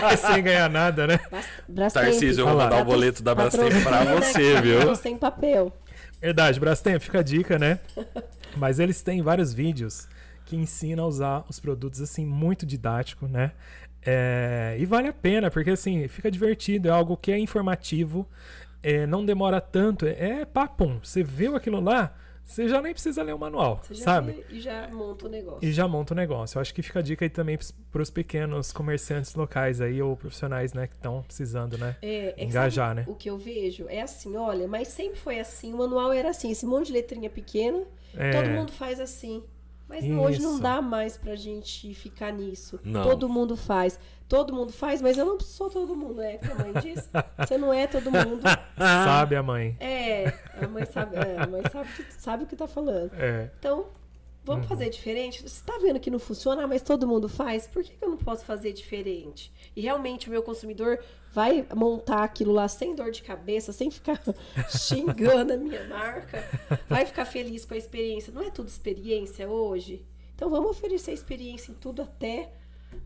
[0.00, 1.20] Mas sem ganhar nada, né?
[1.68, 2.04] Brastemp.
[2.04, 4.96] Tarcísio, eu vou mandar o boleto da Brastemp pra Patrocina você, viu?
[4.96, 5.70] Sem papel.
[6.22, 7.80] Verdade, Brastemp, fica a dica, né?
[8.56, 10.08] Mas eles têm vários vídeos
[10.46, 13.52] que ensinam a usar os produtos assim muito didático, né?
[14.00, 18.26] É, e vale a pena, porque assim, fica divertido, é algo que é informativo,
[18.82, 20.98] é, não demora tanto, é, é papum.
[21.02, 22.14] Você viu aquilo lá,
[22.44, 24.44] você já nem precisa ler o manual, Você já sabe?
[24.50, 25.66] e já monta o negócio.
[25.66, 26.56] E já monta o negócio.
[26.58, 27.58] Eu acho que fica a dica aí também
[27.90, 31.96] para os pequenos comerciantes locais aí, ou profissionais, né, que estão precisando, né?
[32.02, 33.04] É, é Engajar, né?
[33.08, 35.72] O que eu vejo é assim, olha, mas sempre foi assim.
[35.72, 37.82] O manual era assim, esse monte de letrinha pequena,
[38.16, 38.30] É.
[38.30, 39.42] todo mundo faz assim.
[39.88, 40.62] Mas não- hoje não Isso.
[40.62, 42.80] dá mais pra gente ficar nisso.
[42.82, 43.02] Não.
[43.02, 43.98] Todo mundo faz.
[44.26, 46.38] Todo mundo faz, mas eu não sou todo mundo, né?
[46.38, 47.08] Que a mãe diz.
[47.38, 48.42] Você não é todo mundo.
[48.78, 49.76] Sabe a mãe.
[49.78, 50.32] É,
[50.62, 53.12] a mãe sabe, é, a mãe sabe, sabe o que tá falando.
[53.18, 53.50] É.
[53.58, 53.86] Então,
[54.44, 55.42] vamos fazer diferente?
[55.42, 57.66] Você tá vendo que não funciona, mas todo mundo faz?
[57.66, 59.50] Por que, que eu não posso fazer diferente?
[59.74, 60.98] E realmente o meu consumidor
[61.32, 64.20] vai montar aquilo lá sem dor de cabeça, sem ficar
[64.70, 66.44] xingando a minha marca,
[66.88, 68.32] vai ficar feliz com a experiência.
[68.32, 70.04] Não é tudo experiência hoje?
[70.36, 72.52] Então vamos oferecer experiência em tudo até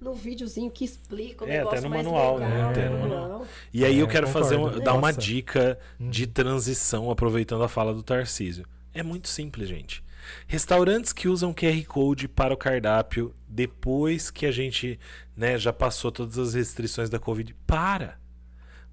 [0.01, 2.62] no videozinho que explica o É, negócio até no mais manual, legal, né?
[2.64, 3.47] Até no manual.
[3.72, 7.95] E aí eu É, quero fazer uma- dar uma dica de transição, aproveitando a fala
[7.95, 8.66] do Tarcísio.
[8.93, 10.03] É muito simples, gente.
[10.46, 14.98] Restaurantes que usam QR Code para o cardápio depois que a gente
[15.36, 17.54] né, já passou todas as restrições da Covid.
[17.66, 18.18] Para!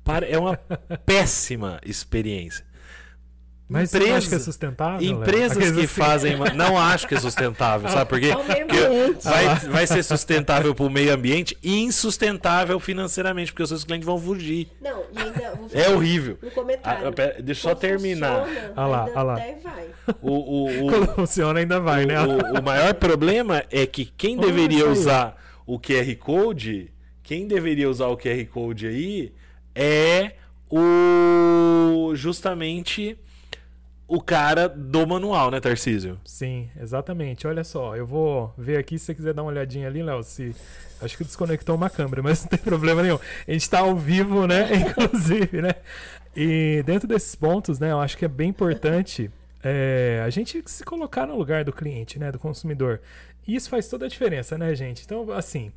[0.03, 0.55] Para, é uma
[1.05, 2.65] péssima experiência.
[3.67, 5.09] Mas você não acha que é sustentável?
[5.09, 5.73] Empresas Léo?
[5.73, 6.37] que Assim, fazem.
[6.55, 8.29] Não acho que é sustentável, sabe por quê?
[8.31, 13.83] Porque vai, vai ser sustentável para o meio ambiente e insustentável financeiramente, porque os seus
[13.83, 14.69] clientes vão fugir.
[14.79, 16.37] Não, e ainda vou É horrível.
[16.43, 17.07] Um comentário.
[17.07, 18.45] Ah, pera, deixa eu só terminar.
[18.45, 19.33] funciona, Ah lá, ah lá.
[19.33, 19.85] até vai.
[20.21, 22.19] O, o, o, Quando funciona, ainda vai, né?
[22.21, 24.89] o, o maior problema é que quem Olha deveria aí.
[24.91, 25.35] usar
[25.65, 26.91] o QR Code,
[27.23, 29.33] quem deveria usar o QR Code aí
[29.73, 30.33] é
[30.69, 33.17] o justamente
[34.07, 36.19] o cara do manual, né, Tarcísio?
[36.23, 37.47] Sim, exatamente.
[37.47, 40.21] Olha só, eu vou ver aqui se você quiser dar uma olhadinha ali, Léo.
[40.23, 40.55] Se...
[41.01, 43.19] Acho que desconectou uma câmera, mas não tem problema nenhum.
[43.47, 44.69] A gente está ao vivo, né?
[44.75, 45.75] Inclusive, né?
[46.35, 47.91] E dentro desses pontos, né?
[47.91, 49.31] Eu acho que é bem importante
[49.63, 52.31] é, a gente se colocar no lugar do cliente, né?
[52.31, 53.01] Do consumidor.
[53.47, 55.03] E isso faz toda a diferença, né, gente?
[55.03, 55.71] Então, assim,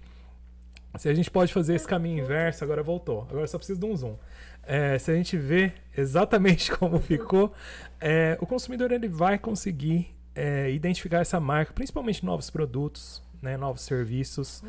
[0.97, 3.27] se a gente pode fazer esse caminho inverso, agora voltou.
[3.31, 4.17] Agora só preciso de um zoom.
[4.63, 7.53] É, se a gente vê exatamente como ficou,
[8.01, 13.83] é, o consumidor ele vai conseguir é, identificar essa marca, principalmente novos produtos, né, novos
[13.83, 14.63] serviços,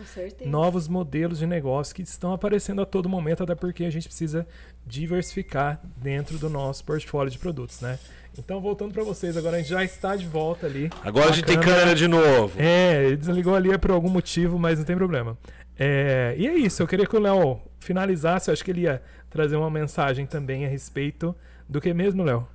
[0.45, 4.47] novos modelos de negócio que estão aparecendo a todo momento, até porque a gente precisa
[4.85, 7.97] diversificar dentro do nosso portfólio de produtos, né?
[8.37, 10.89] Então, voltando para vocês, agora a gente já está de volta ali.
[11.03, 12.53] Agora a gente tem câmera de novo.
[12.57, 15.37] É, desligou ali por algum motivo, mas não tem problema.
[15.77, 19.01] É, e é isso, eu queria que o Léo finalizasse, eu acho que ele ia
[19.29, 21.35] trazer uma mensagem também a respeito
[21.67, 22.47] do que mesmo, Léo?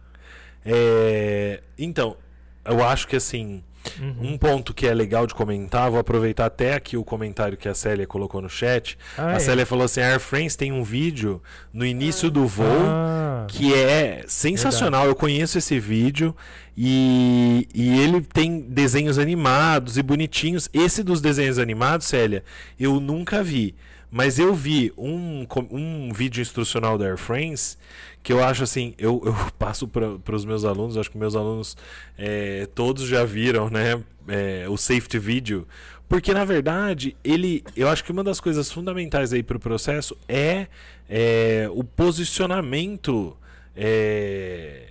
[0.64, 2.16] É, então,
[2.64, 3.62] eu acho que assim,
[4.00, 4.32] Uhum.
[4.32, 7.74] um ponto que é legal de comentar, vou aproveitar até aqui o comentário que a
[7.74, 8.98] Célia colocou no chat.
[9.16, 9.38] Ah, a é.
[9.38, 13.74] Célia falou assim: a Air France tem um vídeo no início do voo Ah, que
[13.74, 15.06] é sensacional.
[15.06, 16.34] Eu conheço esse vídeo
[16.76, 20.68] e, e ele tem desenhos animados e bonitinhos.
[20.72, 22.42] Esse dos desenhos animados, Célia,
[22.80, 23.74] eu nunca vi.
[24.16, 27.76] Mas eu vi um, um vídeo instrucional da Air France
[28.22, 31.76] que eu acho assim, eu, eu passo para os meus alunos, acho que meus alunos
[32.16, 35.66] é, todos já viram, né, é, o safety video,
[36.08, 40.16] porque na verdade ele, eu acho que uma das coisas fundamentais aí para o processo
[40.28, 40.68] é,
[41.10, 43.36] é, o posicionamento
[43.74, 44.90] é,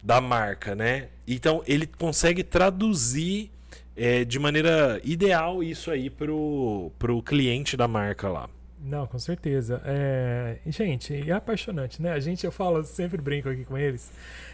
[0.00, 1.08] da marca, né?
[1.26, 3.50] Então ele consegue traduzir
[3.96, 8.48] é, de maneira ideal isso aí pro, pro cliente da marca lá.
[8.82, 9.80] Não, com certeza.
[9.84, 12.12] É, gente, é apaixonante, né?
[12.12, 14.10] A gente, eu falo, sempre brinco aqui com eles,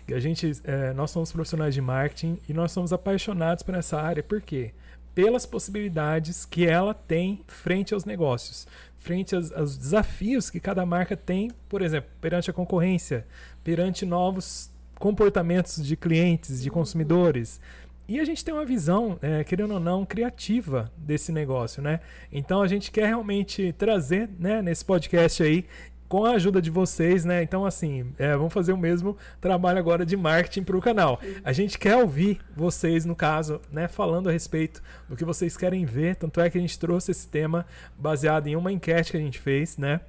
[0.06, 4.00] que a gente, é, nós somos profissionais de marketing e nós somos apaixonados por essa
[4.00, 4.72] área, por quê?
[5.14, 8.66] Pelas possibilidades que ela tem frente aos negócios,
[8.96, 13.24] frente aos, aos desafios que cada marca tem, por exemplo, perante a concorrência,
[13.62, 17.60] perante novos comportamentos de clientes, de consumidores.
[18.08, 22.00] E a gente tem uma visão, é, querendo ou não, criativa desse negócio, né?
[22.30, 25.66] Então a gente quer realmente trazer, né, nesse podcast aí,
[26.08, 27.42] com a ajuda de vocês, né?
[27.42, 31.20] Então, assim, é, vamos fazer o mesmo trabalho agora de marketing para o canal.
[31.44, 35.84] A gente quer ouvir vocês, no caso, né, falando a respeito do que vocês querem
[35.84, 36.14] ver.
[36.14, 37.66] Tanto é que a gente trouxe esse tema
[37.98, 40.00] baseado em uma enquete que a gente fez, né?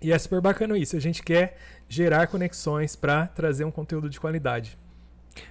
[0.00, 0.96] E é super bacana isso.
[0.96, 1.58] A gente quer
[1.88, 4.78] gerar conexões para trazer um conteúdo de qualidade.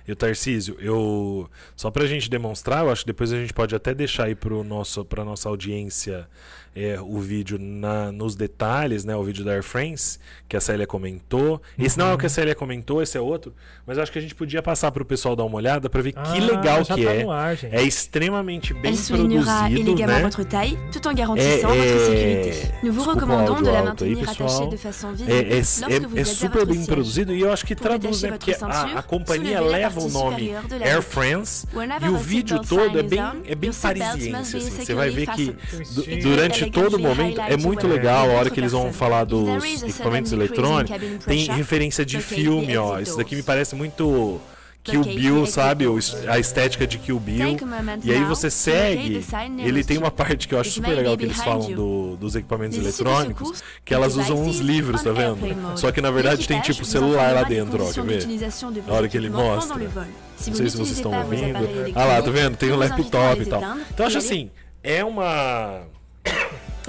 [0.07, 3.75] E o Tarcísio, eu só pra gente demonstrar, eu acho que depois a gente pode
[3.75, 6.27] até deixar aí pro nosso, pra nossa audiência
[6.75, 9.15] é, o vídeo na, nos detalhes, né?
[9.15, 11.61] O vídeo da Air France, que a Célia comentou.
[11.79, 13.53] Esse não é o que a Célia comentou, esse é outro.
[13.87, 16.11] Mas eu acho que a gente podia passar pro pessoal dar uma olhada pra ver
[16.11, 17.23] que Ah, legal já que tá é.
[17.23, 17.73] no ar, gente.
[17.75, 20.21] É extremamente bem Elle produzido, né?
[20.21, 22.71] votre taille tout en garantissant É, votre é, sécurité.
[22.83, 25.83] Nous vous desculpa o recommandons de la maintenir attachée de façon visible É, é, lorsque
[25.91, 26.87] é- vous é êtes à super votre bem siège.
[26.91, 28.29] produzido e eu acho que traduz, né?
[28.31, 30.51] Porque votre a, a companhia leva o nome
[30.81, 31.01] Air.
[31.01, 31.67] France
[32.03, 34.35] e o vídeo todo é bem, é bem parisiense.
[34.35, 34.69] Assim.
[34.69, 36.64] Você vai ver que securely du- fastened.
[36.69, 40.31] Durante todo o momento é muito legal a hora que eles vão falar dos equipamentos
[40.31, 41.25] eletrônicos.
[41.25, 42.99] Tem referência de filme, ó.
[42.99, 44.39] Isso daqui me parece muito
[44.83, 45.85] Kill Bill, sabe?
[46.27, 47.57] A estética de Kill Bill.
[48.03, 49.25] E aí você segue.
[49.57, 52.77] Ele tem uma parte que eu acho super legal que eles falam do- dos equipamentos
[52.77, 53.63] eletrônicos.
[53.83, 55.37] Que elas usam uns livros, tá vendo?
[55.37, 55.79] mode.
[55.79, 57.91] Só que na verdade tem tipo celular lá dentro, ó.
[57.91, 58.27] Quer ver?
[58.87, 59.75] Na hora que ele mostra.
[59.79, 61.57] Não sei se vocês estão ouvindo.
[61.95, 62.55] Ah lá, tá vendo?
[62.55, 63.61] Tem um laptop e tal.
[63.61, 64.51] Então eu acho assim,
[64.83, 65.81] é uma.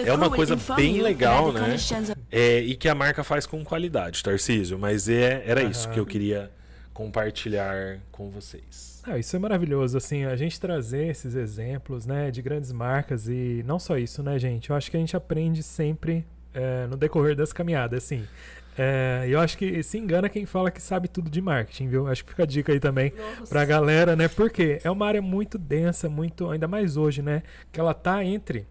[0.05, 1.75] É uma coisa bem legal, né?
[1.75, 4.79] of- É, e que a marca faz com qualidade, Tarcísio.
[4.79, 5.95] Mas é, era isso Aham.
[5.95, 6.51] que eu queria
[6.93, 9.01] compartilhar com vocês.
[9.07, 13.63] Ah, isso é maravilhoso, assim, a gente trazer esses exemplos, né, de grandes marcas e
[13.67, 14.71] não só isso, né, gente?
[14.71, 18.25] Eu acho que a gente aprende sempre é, no decorrer das caminhadas, assim.
[18.77, 22.09] É, eu acho que se engana quem fala que sabe tudo de marketing, viu?
[22.09, 23.47] Acho que fica a dica aí também Nossa.
[23.49, 24.29] pra galera, né?
[24.29, 27.43] Porque é uma área muito densa, muito, ainda mais hoje, né?
[27.73, 28.67] Que ela tá entre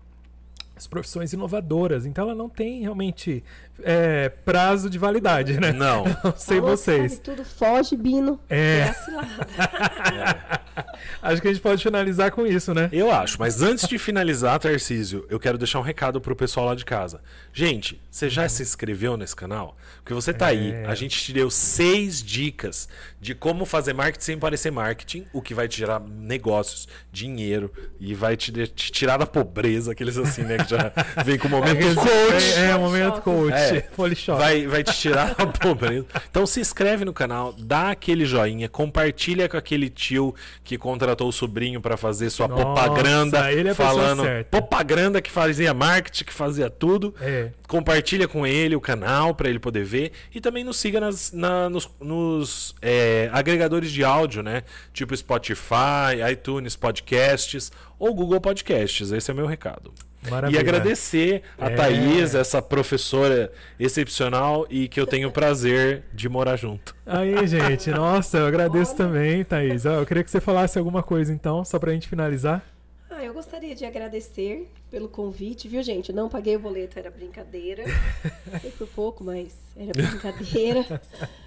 [0.76, 3.44] as profissões inovadoras, então ela não tem realmente
[3.82, 5.72] é, prazo de validade, né?
[5.72, 6.04] Não.
[6.24, 7.20] Não sei Falou vocês.
[7.20, 8.40] Tudo foge, Bino.
[8.50, 8.90] É.
[8.90, 10.56] É.
[11.22, 12.90] Acho que a gente pode finalizar com isso, né?
[12.92, 16.76] Eu acho, mas antes de finalizar, Tarcísio, eu quero deixar um recado pro pessoal lá
[16.76, 17.22] de casa.
[17.54, 19.76] Gente, você já se inscreveu nesse canal?
[19.98, 20.86] Porque você tá aí, É.
[20.86, 22.88] a gente te deu seis dicas
[23.20, 28.14] de como fazer marketing sem parecer marketing, o que vai te gerar negócios, dinheiro e
[28.14, 30.92] vai te, te tirar da pobreza, aqueles assim, né, já
[31.24, 32.54] vem com o momento coach.
[32.58, 33.54] É, é, o momento coach.
[33.54, 33.82] É.
[33.96, 34.38] Polishop.
[34.40, 36.06] Vai, vai te tirar da pobreza.
[36.30, 41.32] Então se inscreve no canal, dá aquele joinha, compartilha com aquele tio que contratou o
[41.32, 46.34] sobrinho pra fazer sua Nossa, propaganda, ele é a falando propaganda que fazia marketing, que
[46.34, 47.14] fazia tudo.
[47.22, 47.50] É.
[47.68, 51.70] Compartilha com ele o canal pra ele poder ver e também nos siga nas, na-
[51.70, 54.64] nos, nos, é, agregadores de áudio, né?
[54.94, 59.12] Tipo Spotify, iTunes Podcasts ou Google Podcasts.
[59.12, 59.92] Esse é o meu recado.
[60.30, 60.58] Maravilha.
[60.58, 61.76] E agradecer a É.
[61.76, 66.96] Thaís, essa professora excepcional e que eu tenho o prazer de morar junto.
[67.06, 68.98] Aí, gente, nossa, eu agradeço Olha.
[68.98, 69.86] também, Thaís.
[69.86, 72.64] Eu queria que você falasse alguma coisa, então, só pra gente finalizar.
[73.10, 76.10] Ah, eu gostaria de agradecer pelo convite, viu, gente?
[76.10, 77.84] Eu não paguei o boleto, era brincadeira.
[78.62, 81.02] Foi por pouco, mas era brincadeira.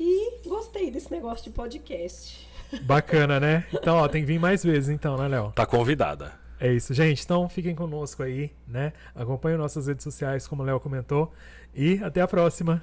[0.00, 2.46] E gostei desse negócio de podcast.
[2.82, 3.64] Bacana, né?
[3.72, 5.50] Então, ó, tem que vir mais vezes, então, né, Léo?
[5.56, 6.32] Tá convidada.
[6.60, 7.22] É isso, gente.
[7.24, 8.92] Então, fiquem conosco aí, né?
[9.14, 11.32] Acompanhem nossas redes sociais, como o Léo comentou.
[11.74, 12.82] E até a próxima.